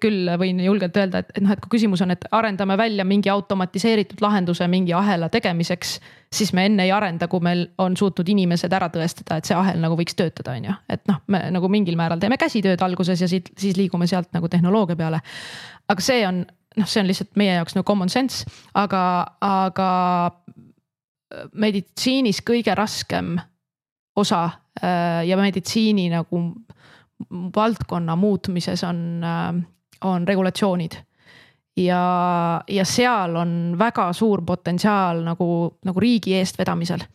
[0.00, 3.30] küll, võin julgelt öelda, et, et noh, et kui küsimus on, et arendame välja mingi
[3.30, 6.00] automatiseeritud lahenduse mingi ahela tegemiseks.
[6.32, 9.80] siis me enne ei arenda, kui meil on suutnud inimesed ära tõestada, et see ahel
[9.82, 13.28] nagu võiks töötada, on ju, et noh, me nagu mingil määral teeme käsitööd alguses ja
[13.28, 15.20] siit, siis liigume sealt nagu tehnoloogia peale.
[15.88, 16.44] aga see on
[16.76, 19.02] noh, see on lihtsalt meie jaoks nagu common sense, aga,
[19.40, 19.90] aga
[21.54, 23.36] meditsiinis kõige raskem
[24.18, 26.42] osa äh, ja meditsiini nagu
[27.54, 29.22] valdkonna muutmises on,
[30.04, 30.92] on regulatsioonid.
[31.84, 35.48] Ja, ja seal on väga suur potentsiaal nagu,
[35.84, 37.06] nagu riigi eestvedamisel.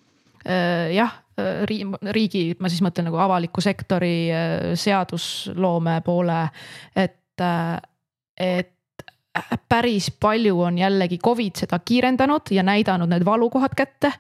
[0.94, 1.14] jah,
[2.14, 4.30] riigi, ma siis mõtlen nagu avaliku sektori
[4.78, 6.44] seadusloome poole,
[6.96, 7.44] et,
[8.38, 8.76] et
[9.70, 14.12] päris palju on jällegi Covid seda kiirendanud ja näidanud need valukohad kätte.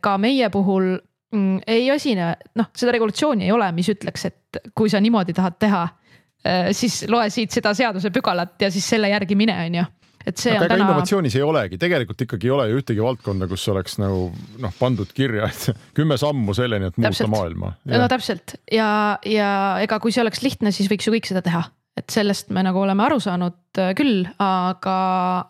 [0.00, 0.98] ka meie puhul
[1.32, 5.58] mm, ei osine, noh, seda regulatsiooni ei ole, mis ütleks, et kui sa niimoodi tahad
[5.60, 5.82] teha,
[6.72, 9.86] siis loe siit seda seadusepügalat ja siis selle järgi mine, on ju
[10.28, 10.84] et see aga on täna.
[10.84, 14.28] innovatsioonis ei olegi, tegelikult ikkagi ei ole ju ühtegi valdkonda, kus oleks nagu
[14.62, 17.72] noh, pandud kirja, et kümme sammu selleni, et muuta maailma.
[17.88, 18.58] no täpselt.
[18.72, 18.90] Ja,
[19.26, 19.50] ja
[19.84, 21.64] ega kui see oleks lihtne, siis võiks ju kõik seda teha,
[21.98, 24.96] et sellest me nagu oleme aru saanud äh, küll, aga,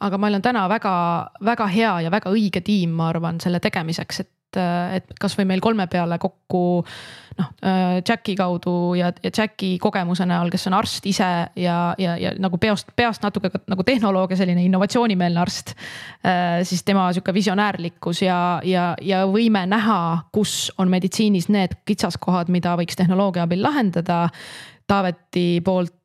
[0.09, 4.33] aga meil on täna väga-väga hea ja väga õige tiim, ma arvan, selle tegemiseks, et
[4.57, 6.61] et kasvõi meil kolme peale kokku
[7.39, 7.51] noh,
[8.09, 12.59] Jacki kaudu ja, ja Jacki kogemuse näol, kes on arst ise ja, ja, ja nagu
[12.59, 15.75] peost, peast natuke nagu tehnoloog ja selline innovatsioonimeelne arst.
[16.63, 20.01] siis tema sihuke visionäärlikkus ja, ja, ja võime näha,
[20.33, 24.29] kus on meditsiinis need kitsaskohad, mida võiks tehnoloogia abil lahendada.
[24.89, 25.98] Taaveti poolt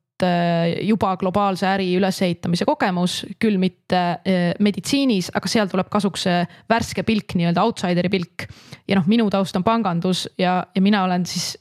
[0.86, 7.04] juba globaalse äri ülesehitamise kogemus, küll mitte äh, meditsiinis, aga seal tuleb kasuks see värske
[7.08, 8.46] pilk, nii-öelda outsider'i pilk.
[8.88, 11.54] ja noh, minu taust on pangandus ja, ja mina olen siis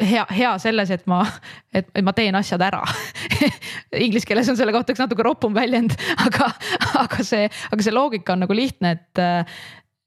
[0.00, 1.20] hea, hea selles, et ma,
[1.74, 2.82] et, et ma teen asjad ära
[4.06, 5.94] Inglise keeles on selle kohta üks natuke ropum väljend,
[6.26, 6.50] aga,
[7.02, 9.24] aga see, aga see loogika on nagu lihtne, et,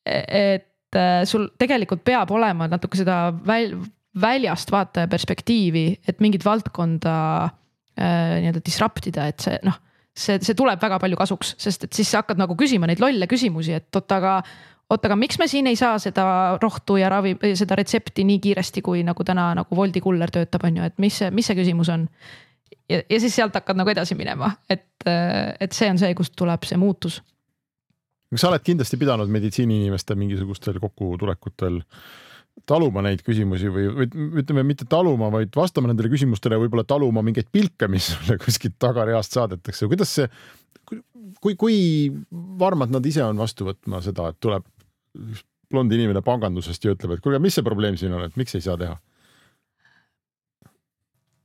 [0.06, 3.75] et sul tegelikult peab olema natuke seda väl,
[4.21, 9.80] väljast vaataja perspektiivi, et mingit valdkonda äh, nii-öelda disrupt ida, et see noh,
[10.13, 13.28] see, see tuleb väga palju kasuks, sest et siis sa hakkad nagu küsima neid lolle
[13.30, 14.38] küsimusi, et oot, aga
[14.93, 16.26] oot, aga miks me siin ei saa seda
[16.62, 20.82] rohtu ja ravi, seda retsepti nii kiiresti, kui nagu täna nagu Woldi kuller töötab, on
[20.82, 22.08] ju, et mis see, mis see küsimus on?
[22.89, 26.67] ja, ja siis sealt hakkad nagu edasi minema, et, et see on see, kust tuleb
[26.67, 27.21] see muutus.
[28.36, 31.82] sa oled kindlasti pidanud meditsiiniinimeste mingisugustel kokkutulekutel
[32.69, 34.09] taluma neid küsimusi või, või
[34.41, 39.35] ütleme, mitte taluma, vaid vastama nendele küsimustele, võib-olla taluma mingeid pilke, mis sulle kuskilt tagareast
[39.35, 40.29] saadetakse, kuidas see,
[41.43, 41.79] kui, kui
[42.59, 44.67] varmad nad ise on vastu võtma seda, et tuleb
[45.73, 48.63] blond inimene pangandusest ja ütleb, et kuulge, mis see probleem siin on, et miks ei
[48.65, 48.95] saa teha?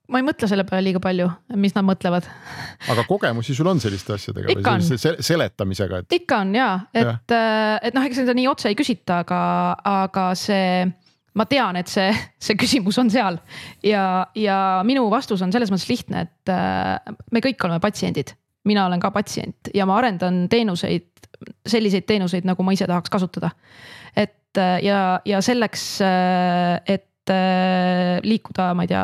[0.09, 1.27] Ma ei mõtle selle peale liiga palju,
[1.61, 2.27] mis nad mõtlevad.
[2.93, 6.17] aga kogemusi sul on selliste asjadega Ikka või sellise seletamisega, et?
[6.21, 9.41] ikka on ja, et, et noh, ega seda nii otse ei küsita, aga,
[10.07, 10.87] aga see,
[11.39, 12.09] ma tean, et see,
[12.49, 13.41] see küsimus on seal
[13.85, 14.05] ja,
[14.39, 16.97] ja minu vastus on selles mõttes lihtne, et äh,
[17.35, 18.35] me kõik oleme patsiendid.
[18.69, 21.09] mina olen ka patsient ja ma arendan teenuseid,
[21.69, 23.53] selliseid teenuseid, nagu ma ise tahaks kasutada.
[24.17, 26.01] et ja, ja selleks,
[26.89, 27.05] et
[28.25, 29.03] liikuda, ma ei tea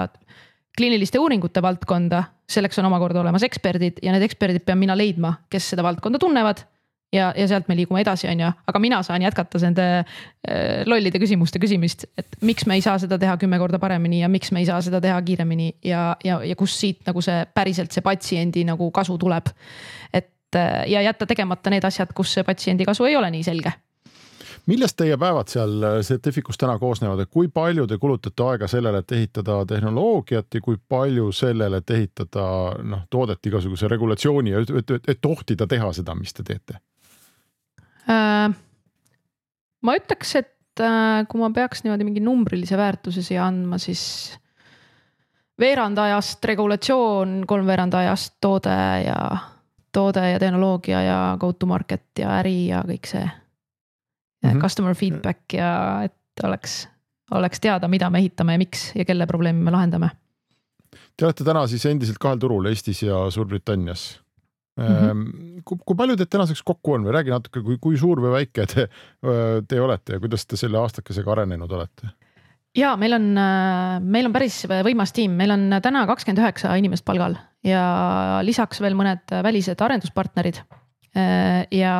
[0.76, 5.72] kliiniliste uuringute valdkonda, selleks on omakorda olemas eksperdid ja need eksperdid pean mina leidma, kes
[5.74, 6.64] seda valdkonda tunnevad.
[7.14, 11.20] ja, ja sealt me liigume edasi, on ju, aga mina saan jätkata nende äh, lollide
[11.22, 14.64] küsimuste küsimist, et miks me ei saa seda teha kümme korda paremini ja miks me
[14.64, 18.66] ei saa seda teha kiiremini ja, ja, ja kust siit nagu see päriselt see patsiendi
[18.66, 19.52] nagu kasu tuleb.
[20.12, 23.72] et äh, ja jätta tegemata need asjad, kus see patsiendi kasu ei ole nii selge
[24.70, 29.12] millest teie päevad seal Certificus täna koosnevad, et kui palju te kulutate aega sellele, et
[29.16, 32.46] ehitada tehnoloogiat ja kui palju sellele, et ehitada
[32.82, 36.80] noh, toodet igasuguse regulatsiooni ja et, et, et tohtida teha seda, mis te teete?
[39.84, 40.82] ma ütleks, et
[41.30, 44.02] kui ma peaks niimoodi mingi numbrilise väärtuse siia andma, siis
[45.60, 48.74] veerand ajast regulatsioon, kolmveerand ajast toode
[49.06, 49.16] ja,
[49.92, 53.24] toode ja tehnoloogia ja go to market ja äri ja kõik see
[54.44, 54.50] mm.
[54.50, 54.60] -hmm.
[54.62, 56.88] Customer feedback ja et oleks,
[57.30, 60.10] oleks teada, mida me ehitame ja miks ja kelle probleemi me lahendame.
[61.16, 64.24] Te olete täna siis endiselt kahel turul Eestis ja Suurbritannias
[64.74, 65.60] Mm -hmm.
[65.64, 68.66] kui, kui palju teid tänaseks kokku on või räägi natuke, kui, kui suur või väike
[68.66, 68.88] te,
[69.68, 72.10] te olete ja kuidas te selle aastakesega arenenud olete?
[72.74, 73.28] ja meil on,
[74.02, 77.84] meil on päris võimas tiim, meil on täna kakskümmend üheksa inimest palgal ja
[78.42, 80.58] lisaks veel mõned välised arenduspartnerid.
[81.70, 81.94] ja,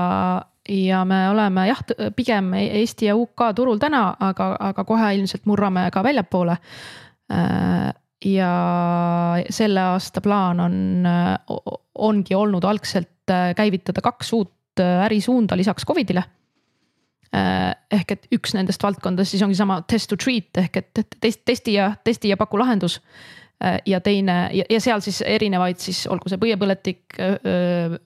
[0.69, 1.83] ja me oleme jah,
[2.17, 6.57] pigem Eesti ja UK turul täna, aga, aga kohe ilmselt murrame ka väljapoole
[8.25, 8.51] ja
[9.51, 10.77] selle aasta plaan on,
[11.95, 16.25] ongi olnud algselt äh, käivitada kaks uut äh, ärisuunda lisaks Covidile.
[17.35, 21.43] Äh, ehk et üks nendest valdkondadest siis ongi sama test to treat ehk et test,
[21.45, 23.01] testi ja, testi ja paku lahendus.
[23.87, 27.17] Ja teine ja, ja seal siis erinevaid siis olgu see põiepõletik,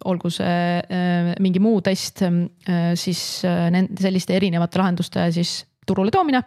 [0.07, 0.99] olgu see
[1.43, 2.23] mingi muu test,
[3.01, 6.43] siis nende selliste erinevate lahenduste siis turule toomine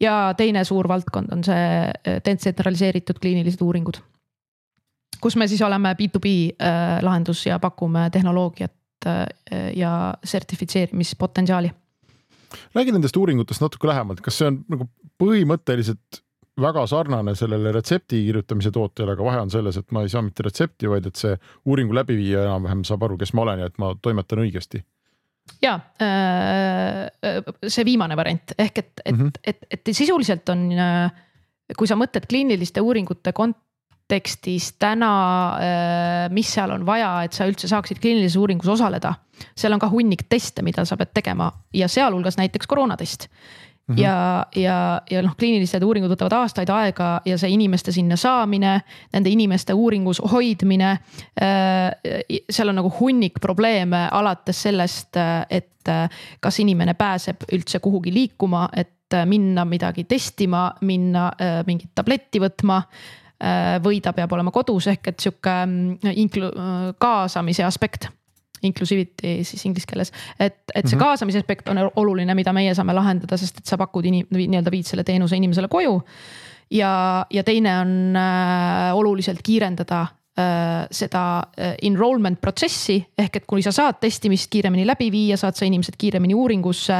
[0.00, 4.00] ja teine suur valdkond on see äh, detsentraliseeritud kliinilised uuringud.
[5.20, 9.26] kus me siis oleme B2B äh, lahendus ja pakume tehnoloogiat äh,
[9.76, 11.70] ja sertifitseerimispotentsiaali.
[12.74, 14.88] räägi nendest uuringutest natuke lähemalt, kas see on nagu
[15.22, 16.22] põhimõtteliselt
[16.60, 20.46] väga sarnane sellele retsepti kirjutamise tootele, aga vahe on selles, et ma ei saa mitte
[20.46, 21.36] retsepti, vaid et see
[21.68, 24.82] uuringu läbiviija enam-vähem saab aru, kes ma olen ja et ma toimetan õigesti
[25.62, 29.40] ja äh, see viimane variant ehk et, et mm, -hmm.
[29.44, 31.12] et, et, sisuliselt on, äh,
[31.76, 35.12] kui sa mõtled kliiniliste uuringute kontekstis täna,
[35.60, 39.14] äh, mis seal on vaja, et sa üldse saaksid kliinilises uuringus osaleda.
[39.56, 43.28] seal on ka hunnik teste, mida sa pead tegema ja sealhulgas näiteks koroonatest
[43.88, 44.00] Mm -hmm.
[44.02, 48.80] ja, ja, ja noh, kliinilised uuringud võtavad aastaid aega ja see inimeste sinna saamine,
[49.12, 51.92] nende inimeste uuringus hoidmine äh,.
[52.50, 55.16] seal on nagu hunnik probleeme alates sellest,
[55.50, 61.62] et äh, kas inimene pääseb üldse kuhugi liikuma, et äh, minna midagi testima, minna äh,
[61.66, 66.52] mingit tabletti võtma äh, või ta peab olema kodus, ehk et sihuke mm, inklu-,
[66.98, 68.10] kaasamise aspekt
[68.62, 70.12] inclusivity siis inglise keeles.
[70.38, 71.04] et, et see mhm.
[71.04, 74.88] kaasamise aspekt on oluline, mida meie saame lahendada, sest et sa pakud inim-, nii-öelda viid
[74.88, 75.96] selle teenuse inimesele koju.
[76.70, 76.92] ja,
[77.30, 80.06] ja teine on äh, oluliselt kiirendada
[80.38, 85.56] Äh, seda äh, enrollment protsessi ehk et kui sa saad testimist kiiremini läbi viia, saad
[85.56, 86.98] sa inimesed kiiremini uuringusse.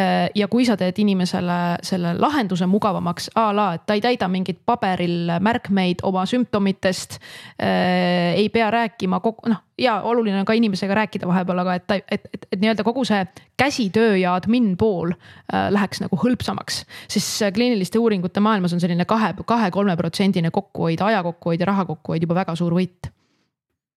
[0.00, 4.28] Äh, ja kui sa teed inimesele selle lahenduse mugavamaks a la, et ta ei täida
[4.32, 7.18] mingeid paberil märkmeid oma sümptomitest.
[7.60, 11.98] ei pea rääkima kogu noh ja oluline on ka inimesega rääkida vahepeal, aga et ta,
[11.98, 13.20] et, et, et nii-öelda kogu see
[13.60, 16.84] käsitöö ja admin pool äh, läheks nagu hõlpsamaks.
[17.08, 22.28] siis kliiniliste uuringute maailmas on selline kahe, kahe-kolme protsendine kokkuhoid, aja kokkuhoid ja raha kokkuhoid
[22.28, 23.10] juba väga suur võit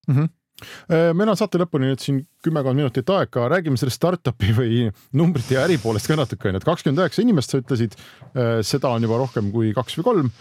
[0.08, 0.16] mm.
[0.16, 0.43] -hmm
[0.90, 4.86] meil on saate lõpuni nüüd siin kümmekond minutit aega, räägime sellest startup'i või
[5.18, 7.98] numbrite ja äri poolest ka natuke onju, et kakskümmend üheksa inimest, sa ütlesid,
[8.34, 10.34] äh, seda on juba rohkem kui kaks või kolm.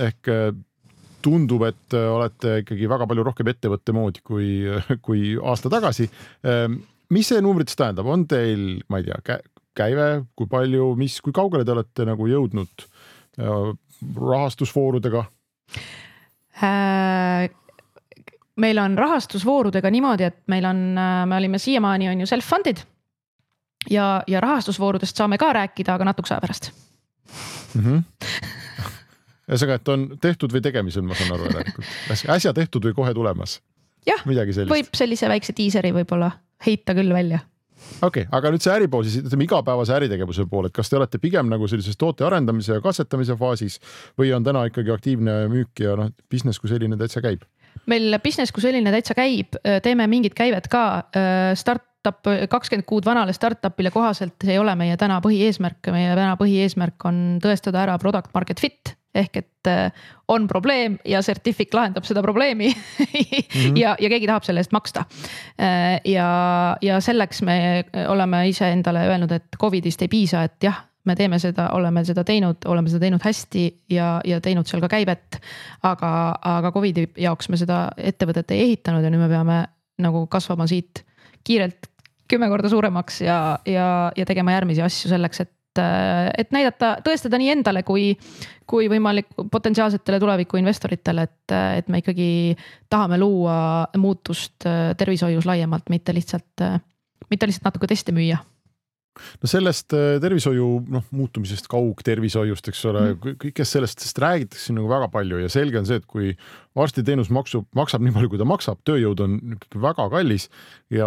[0.00, 0.28] ehk
[1.24, 4.48] tundub, et äh, olete ikkagi väga palju rohkem ettevõtte moodi kui,
[5.06, 6.08] kui aasta tagasi.
[6.48, 6.82] Ähm,
[7.14, 9.38] mis see numbrites tähendab, on teil, ma ei tea,
[9.76, 12.86] käive, kui palju, mis, kui kaugele te olete nagu jõudnud
[13.40, 13.74] äh,
[14.20, 15.26] rahastusvoorudega
[16.62, 17.50] äh,?
[18.56, 22.84] Meil on rahastusvoorudega niimoodi, et meil on, äh, me olime siiamaani on ju self-funded
[23.90, 26.70] ja, ja rahastusvoorudest saame ka rääkida, aga natukese aja pärast
[27.74, 27.82] mm.
[27.82, 28.02] -hmm
[29.44, 31.88] ühesõnaga, et on tehtud või tegemisel, ma saan aru järelikult,
[32.32, 33.58] äsja tehtud või kohe tulemas.
[34.06, 36.30] jah, võib sellise väikse diiseri võib-olla
[36.66, 37.42] heita küll välja
[38.02, 41.20] okei okay,, aga nüüd see äripool siis ütleme igapäevase äritegevuse pool, et kas te olete
[41.22, 43.80] pigem nagu sellises toote arendamise ja katsetamise faasis
[44.18, 47.44] või on täna ikkagi aktiivne müük ja noh, business kui selline täitsa käib?
[47.90, 50.84] Meil business kui selline täitsa käib, teeme mingit käivet ka,
[51.58, 57.08] startup, kakskümmend kuud vanale startup'ile kohaselt, see ei ole meie täna põhieesmärk, meie täna põhieesmärk
[57.08, 62.22] on tõestada ära product market fit ehk et äh, on probleem ja Certific lahendab seda
[62.22, 63.78] probleemi mm -hmm.
[63.82, 65.04] ja, ja keegi tahab selle eest maksta.
[65.60, 71.16] Äh, ja, ja selleks me oleme iseendale öelnud, et Covidist ei piisa, et jah me
[71.16, 75.40] teeme seda, oleme seda teinud, oleme seda teinud hästi ja, ja teinud seal ka käivet.
[75.82, 79.58] aga, aga Covidi jaoks me seda ettevõtet ei ehitanud ja nüüd me peame
[80.04, 81.04] nagu kasvama siit
[81.44, 81.90] kiirelt
[82.30, 87.48] kümme korda suuremaks ja, ja, ja tegema järgmisi asju selleks, et et, näidata, tõestada nii
[87.50, 88.12] endale kui,
[88.62, 92.54] kui võimalik potentsiaalsetele tuleviku investoritele, et, et me ikkagi
[92.86, 93.56] tahame luua
[93.98, 96.62] muutust tervishoius laiemalt, mitte lihtsalt,
[97.26, 98.38] mitte lihtsalt natuke teste müüa
[99.42, 104.90] no sellest äh, tervishoiu noh, muutumisest kaugtervishoiust, eks ole mm., kõigest sellest, sest räägitakse nagu
[104.90, 106.34] väga palju ja selge on see, et kui
[106.74, 109.36] arstiteenus maksub, maksab nii palju, kui ta maksab, tööjõud on
[109.82, 110.48] väga kallis
[110.92, 111.06] ja,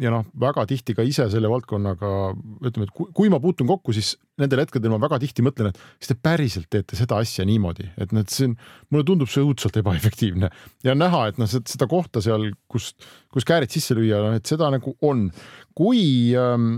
[0.00, 2.10] ja noh, väga tihti ka ise selle valdkonnaga
[2.60, 5.80] ütleme, et kui, kui ma puutun kokku, siis nendel hetkedel ma väga tihti mõtlen, et
[5.80, 8.58] kas te päriselt teete seda asja niimoodi, et need siin,
[8.92, 10.50] mulle tundub see õudselt ebaefektiivne
[10.84, 12.92] ja näha, et noh, seda kohta seal, kus,
[13.32, 15.30] kus käärid sisse lüüa, noh, et seda nagu on.
[15.76, 16.76] kui ähm,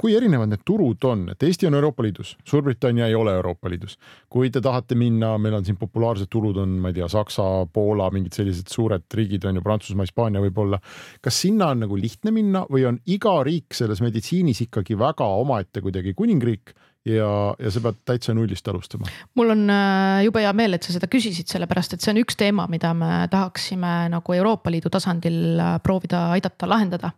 [0.00, 3.98] kui erinevad need turud on, et Eesti on Euroopa Liidus, Suurbritannia ei ole Euroopa Liidus.
[4.30, 8.10] kui te tahate minna, meil on siin populaarsed turud on, ma ei tea, Saksa, Poola,
[8.14, 10.80] mingid sellised suured riigid on ju, Prantsusmaa, Hispaania võib-olla.
[11.20, 15.80] kas sinna on nagu lihtne minna või on iga riik selles meditsiinis ikkagi väga omaette
[15.80, 16.74] kuidagi kuningriik
[17.08, 19.08] ja, ja sa pead täitsa nullist alustama.
[19.38, 22.38] mul on äh, jube hea meel, et sa seda küsisid, sellepärast et see on üks
[22.40, 27.12] teema, mida me tahaksime nagu Euroopa Liidu tasandil äh, proovida aidata lahendada.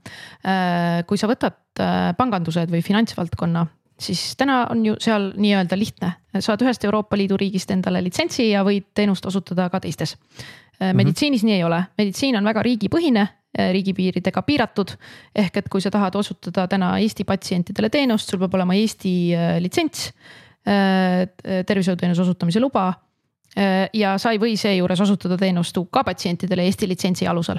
[0.44, 1.58] Äh, kui sa võtad
[2.18, 3.62] pangandused või finantsvaldkonna,
[4.02, 6.10] siis täna on ju seal nii-öelda lihtne,
[6.44, 10.18] saad ühest Euroopa Liidu riigist endale litsentsi ja võid teenust osutada ka teistes.
[10.92, 11.52] Meditsiinis mm -hmm.
[11.52, 14.94] nii ei ole, meditsiin on väga riigipõhine Äh, riigipiiridega piiratud.
[15.36, 19.58] ehk et kui sa tahad osutada täna Eesti patsientidele teenust, sul peab olema Eesti äh,
[19.60, 20.06] litsents,
[20.64, 21.26] äh,
[21.68, 22.92] tervishoiuteenuse osutamise luba.
[23.92, 27.58] ja sa ei või seejuures osutada teenust UK patsientidele Eesti litsentsi alusel.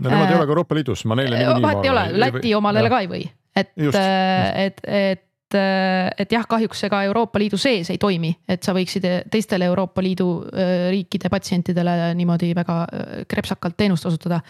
[0.00, 2.98] no nemad ei ole ka Euroopa Liidus, ma neile vahet ei ole, Läti omadele ka
[3.04, 3.22] ei või,
[3.54, 5.22] et, et, et
[5.54, 9.68] et, et jah, kahjuks see ka Euroopa Liidu sees ei toimi, et sa võiksid teistele
[9.70, 14.40] Euroopa Liidu äh, riikide patsientidele niimoodi väga äh, krepsakalt teenust osutada.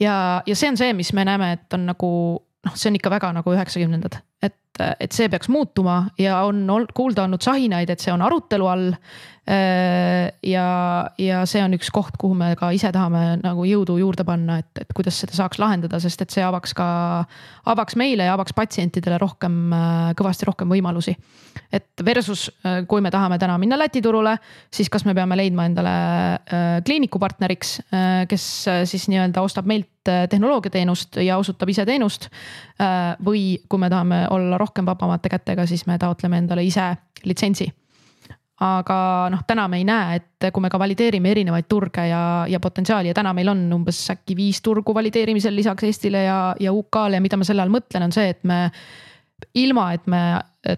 [0.00, 2.10] ja, ja see on see, mis me näeme, et on nagu
[2.66, 4.56] noh, see on ikka väga nagu üheksakümnendad, et,
[5.00, 6.64] et see peaks muutuma ja on
[6.96, 8.88] kuulda olnud sahinaid, et see on arutelu all.
[9.50, 10.64] Äh, ja,
[11.18, 14.68] ja see on üks koht, kuhu me ka ise tahame nagu jõudu juurde panna, et,
[14.84, 16.86] et kuidas seda saaks lahendada, sest et see avaks ka,
[17.72, 21.16] avaks meile ja avaks patsientidele rohkem, äh, kõvasti rohkem võimalusi.
[21.72, 24.36] et versus, äh, kui me tahame täna minna Läti turule,
[24.70, 25.96] siis kas me peame leidma endale
[26.84, 27.72] kliinikupartneriks,
[28.28, 28.44] kes
[28.90, 32.28] siis nii-öelda ostab meilt tehnoloogiateenust ja osutab ise teenust.
[33.24, 36.94] või kui me tahame olla rohkem vabamate kätega, siis me taotleme endale ise
[37.24, 37.68] litsentsi
[38.60, 38.96] aga
[39.32, 43.08] noh, täna me ei näe, et kui me ka valideerime erinevaid turge ja, ja potentsiaali
[43.08, 47.24] ja täna meil on umbes äkki viis turgu valideerimisel lisaks Eestile ja, ja UK-le ja
[47.24, 48.66] mida ma selle all mõtlen, on see, et me
[49.54, 50.20] ilma, et me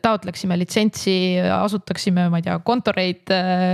[0.02, 1.14] taotleksime litsentsi,
[1.56, 3.32] asutaksime, ma ei tea, kontoreid,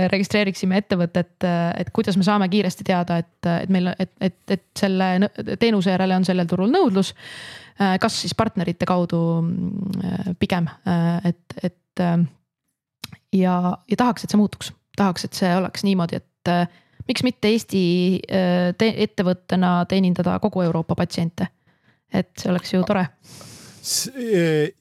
[0.09, 1.45] registreeriksime ettevõtet,
[1.77, 5.29] et kuidas me saame kiiresti teada, et, et meil, et, et, et selle
[5.61, 7.13] teenuse järele on sellel turul nõudlus.
[8.01, 9.21] kas siis partnerite kaudu
[10.39, 10.67] pigem,
[11.29, 12.03] et, et
[13.33, 13.55] ja,
[13.91, 16.53] ja tahaks, et see muutuks, tahaks, et see oleks niimoodi, et
[17.09, 17.83] miks mitte Eesti
[18.81, 21.47] te ettevõttena teenindada kogu Euroopa patsiente.
[22.13, 23.05] et see oleks ju tore.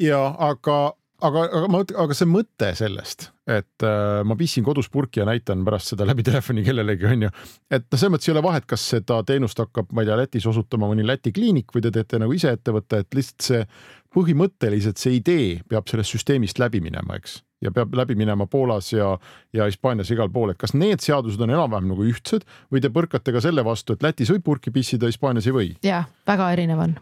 [0.08, 0.78] Ja aga,
[1.24, 5.64] aga, aga ma, aga see mõte sellest, et äh, ma pissin kodus purki ja näitan
[5.66, 7.32] pärast seda läbi telefoni kellelegi, onju.
[7.70, 10.48] et noh, selles mõttes ei ole vahet, kas seda teenust hakkab, ma ei tea, Lätis
[10.50, 13.66] osutama mõni Läti kliinik või te teete nagu ise ettevõtte, et lihtsalt see
[14.14, 19.16] põhimõtteliselt see idee peab sellest süsteemist läbi minema, eks ja peab läbi minema Poolas ja,
[19.52, 23.34] ja Hispaanias igal pool, et kas need seadused on enam-vähem nagu ühtsed või te põrkate
[23.34, 25.68] ka selle vastu, et Lätis võib purki pissida, Hispaanias ei või?
[25.86, 26.98] ja väga erinev on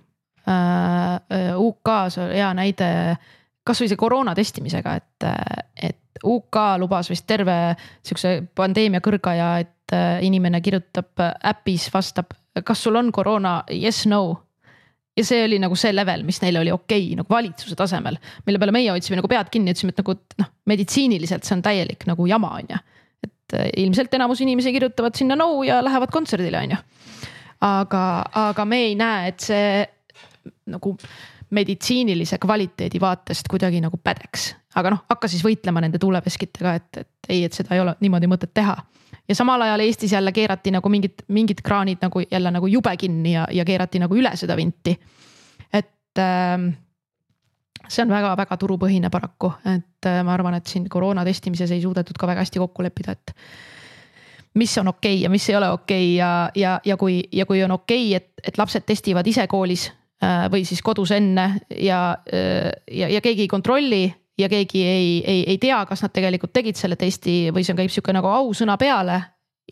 [0.46, 2.90] UK-s hea näide
[3.66, 5.26] kasvõi see koroona testimisega, et,
[5.88, 7.74] et UK lubas vist terve
[8.06, 12.34] siukse pandeemia kõrgaja, et äh, inimene kirjutab äpis, vastab,
[12.64, 14.22] kas sul on koroona, yes, no
[15.16, 18.60] ja see oli nagu see level, mis neile oli okei okay, nagu valitsuse tasemel, mille
[18.60, 22.28] peale meie hoidsime nagu pead kinni, ütlesime, et nagu noh, meditsiiniliselt see on täielik nagu
[22.28, 22.82] jama, on ju.
[23.26, 26.80] et äh, ilmselt enamus inimesi kirjutavad sinna no ja lähevad kontserdile, on ju.
[27.66, 28.06] aga,
[28.46, 29.68] aga me ei näe, et see
[30.66, 30.96] nagu
[31.50, 34.54] meditsiinilise kvaliteedi vaatest kuidagi nagu pädeks.
[34.76, 38.30] aga noh, hakka siis võitlema nende tuuleveskitega, et, et ei, et seda ei ole niimoodi
[38.30, 38.76] mõtet teha
[39.28, 43.32] ja samal ajal Eestis jälle keerati nagu mingid, mingid kraanid nagu jälle nagu jube kinni
[43.32, 44.96] ja, ja keerati nagu üle seda vinti.
[45.72, 46.58] et äh,
[47.88, 52.18] see on väga-väga turupõhine paraku, et äh, ma arvan, et siin koroona testimises ei suudetud
[52.18, 53.34] ka väga hästi kokku leppida, et
[54.54, 57.46] mis on okei okay ja mis ei ole okei okay ja, ja, ja kui, ja
[57.46, 59.90] kui on okei okay,, et, et lapsed testivad ise koolis
[60.22, 64.04] või siis kodus enne ja, äh, ja, ja keegi ei kontrolli
[64.38, 67.92] ja keegi ei, ei, ei tea, kas nad tegelikult tegid selle testi või see käib
[67.92, 69.22] sihuke nagu ausõna peale.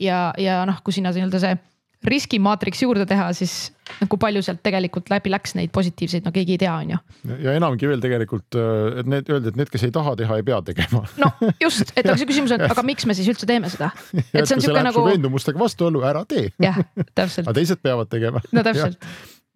[0.01, 1.57] ja, ja noh, kui sinna nii-öelda see
[2.05, 6.61] riskimaatriks juurde teha, siis nagu palju sealt tegelikult läbi läks neid positiivseid, no keegi ei
[6.61, 6.99] tea, on ju.
[7.47, 10.45] ja enamgi veel tegelikult, äh, et need öeldi, et need, kes ei taha teha, ei
[10.45, 11.05] pea tegema.
[11.20, 11.30] no
[11.62, 13.88] just, et aga see küsimus on, aga miks me siis üldse teeme seda?
[14.20, 15.07] et see on siuke nagu.
[15.09, 16.51] veendumustega vastuollu, ära tee.
[16.61, 16.82] jah,
[17.14, 17.45] täpselt.
[17.49, 18.45] aga teised peavad tegema.
[18.53, 19.01] no täpselt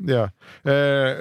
[0.07, 0.29] ja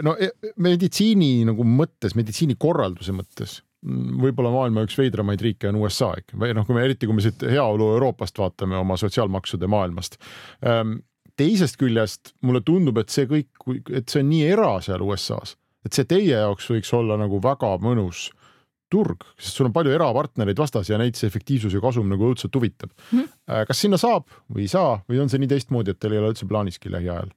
[0.06, 0.30] no e,
[0.62, 6.66] meditsiini nagu mõttes, meditsiinikorralduse mõttes võib-olla maailma üks veidramaid riike on USA ikka või noh,
[6.68, 10.18] kui me eriti, kui me siit heaolu Euroopast vaatame oma sotsiaalmaksude maailmast.
[10.66, 10.98] Ehm,
[11.38, 13.52] teisest küljest mulle tundub, et see kõik,
[13.94, 15.56] et see on nii era seal USA-s,
[15.86, 18.28] et see teie jaoks võiks olla nagu väga mõnus
[18.92, 22.56] turg, sest sul on palju erapartnereid vastas ja neid see efektiivsus ja kasum nagu õudselt
[22.56, 23.20] huvitab mm.
[23.20, 23.66] -hmm.
[23.68, 26.32] kas sinna saab või ei saa või on see nii teistmoodi, et teil ei ole
[26.32, 27.30] üldse plaaniski lähiajal?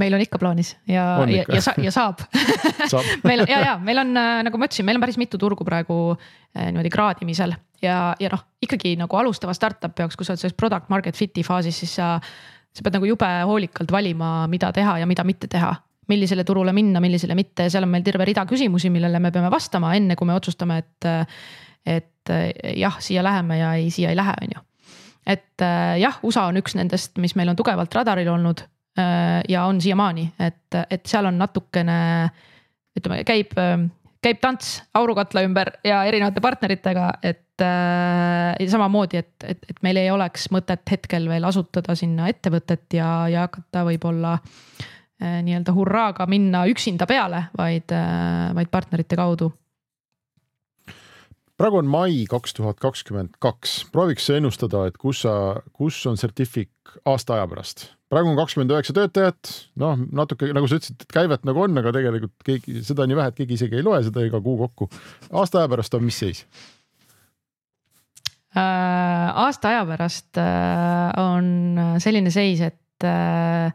[0.00, 2.20] Meil on ikka plaanis ja, ja, ja, sa, ja saab,
[2.92, 3.06] saab.
[3.28, 5.98] meil ja, ja meil on äh, nagu ma ütlesin, meil on päris mitu turgu praegu
[6.12, 7.56] äh, niimoodi kraadimisel.
[7.84, 11.44] Ja, ja noh, ikkagi nagu alustava startup'i jaoks, kui sa oled selles product market fit'i
[11.44, 12.14] faasis, siis sa,
[12.72, 15.74] sa pead nagu jube hoolikalt valima, mida teha ja mida mitte teha.
[16.08, 19.90] Millisele turule minna, millisele mitte, seal on meil terve rida küsimusi, millele me peame vastama,
[19.98, 21.08] enne kui me otsustame, et,
[21.96, 22.32] et
[22.78, 24.62] jah, siia läheme ja ei, siia ei lähe, on ju.
[25.34, 25.66] et
[25.98, 28.62] jah, USA on üks nendest, mis meil on tugevalt radaril olnud.
[28.62, 31.96] Äh, ja on siiamaani, et, et seal on natukene
[32.96, 33.52] ütleme, käib,
[34.24, 40.10] käib tants aurukatla ümber ja erinevate partneritega, et äh, samamoodi, et, et, et meil ei
[40.14, 46.64] oleks mõtet hetkel veel asutada sinna ettevõtet ja, ja hakata võib-olla äh, nii-öelda hurraaga minna
[46.72, 49.52] üksinda peale, vaid äh,, vaid partnerite kaudu
[51.60, 55.34] praegu on mai kaks tuhat kakskümmend kaks, prooviks ennustada, et kus sa,
[55.76, 56.70] kus on Certific
[57.08, 57.88] aasta aja pärast?
[58.12, 59.50] praegu on kakskümmend üheksa töötajat,
[59.82, 63.32] noh, natuke nagu sa ütlesid, et käivet nagu on, aga tegelikult keegi, seda nii vähe,
[63.32, 64.88] et keegi isegi ei loe seda iga kuu kokku.
[65.32, 66.44] aasta aja pärast on mis seis
[68.54, 69.26] äh,?
[69.46, 73.74] aasta aja pärast äh, on selline seis, et äh,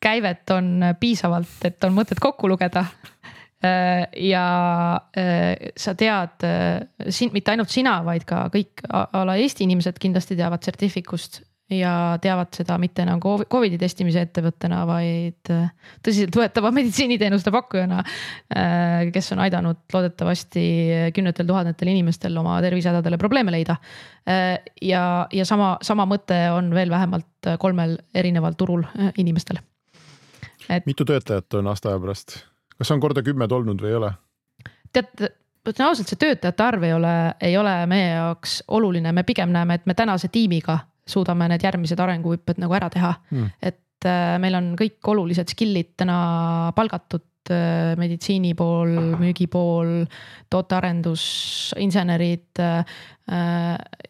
[0.00, 2.86] käivet on piisavalt, et on mõtet kokku lugeda
[4.26, 4.46] ja
[5.16, 10.38] äh, sa tead, äh, mitte ainult sina, vaid ka kõik a la Eesti inimesed kindlasti
[10.38, 11.92] teavad Certificust ja
[12.22, 15.70] teavad seda mitte enam Covidi testimise ettevõttena, vaid äh,
[16.06, 18.02] tõsiseltvõetava meditsiiniteenuste pakkujana.
[18.54, 20.66] Äh, kes on aidanud loodetavasti
[21.16, 23.78] kümnetel tuhandetel inimestel oma tervisehädadele probleeme leida.
[24.28, 28.86] Äh, ja, ja sama, sama mõte on veel vähemalt kolmel erineval turul
[29.18, 29.62] inimestel.
[30.70, 30.86] Et....
[30.86, 32.40] mitu töötajat on aasta aja pärast,
[32.78, 34.12] kas on korda kümmet olnud või ei ole?
[34.96, 35.28] tead
[35.66, 39.80] ütlen ausalt, see töötajate arv ei ole, ei ole meie jaoks oluline, me pigem näeme,
[39.80, 43.56] et me tänase tiimiga suudame need järgmised arenguhüpped nagu ära teha mm..
[43.62, 46.18] et äh, meil on kõik olulised skill'id täna
[46.76, 50.00] palgatud äh, meditsiini pool, müügi pool,
[50.52, 51.26] tootearendus,
[51.82, 52.96] insenerid äh,.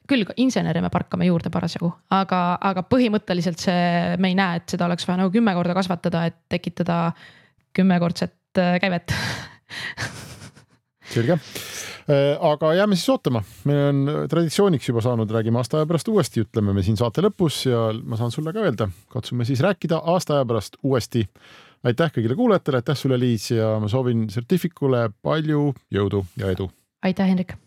[0.09, 4.89] küll insenere me parkame juurde parasjagu, aga, aga põhimõtteliselt see, me ei näe, et seda
[4.89, 6.99] oleks vaja nagu kümme korda kasvatada, et tekitada
[7.77, 9.15] kümnekordset äh, käivet
[11.15, 11.39] selge
[12.07, 16.45] Äh, aga jääme siis ootama, meil on traditsiooniks juba saanud, räägime aasta aja pärast uuesti,
[16.47, 20.39] ütleme me siin saate lõpus ja ma saan sulle ka öelda, katsume siis rääkida aasta
[20.39, 21.27] aja pärast uuesti.
[21.83, 26.71] aitäh kõigile kuulajatele, aitäh sulle, Liis ja ma soovin Certificule palju jõudu ja edu.
[27.03, 27.59] aitäh, Hendrik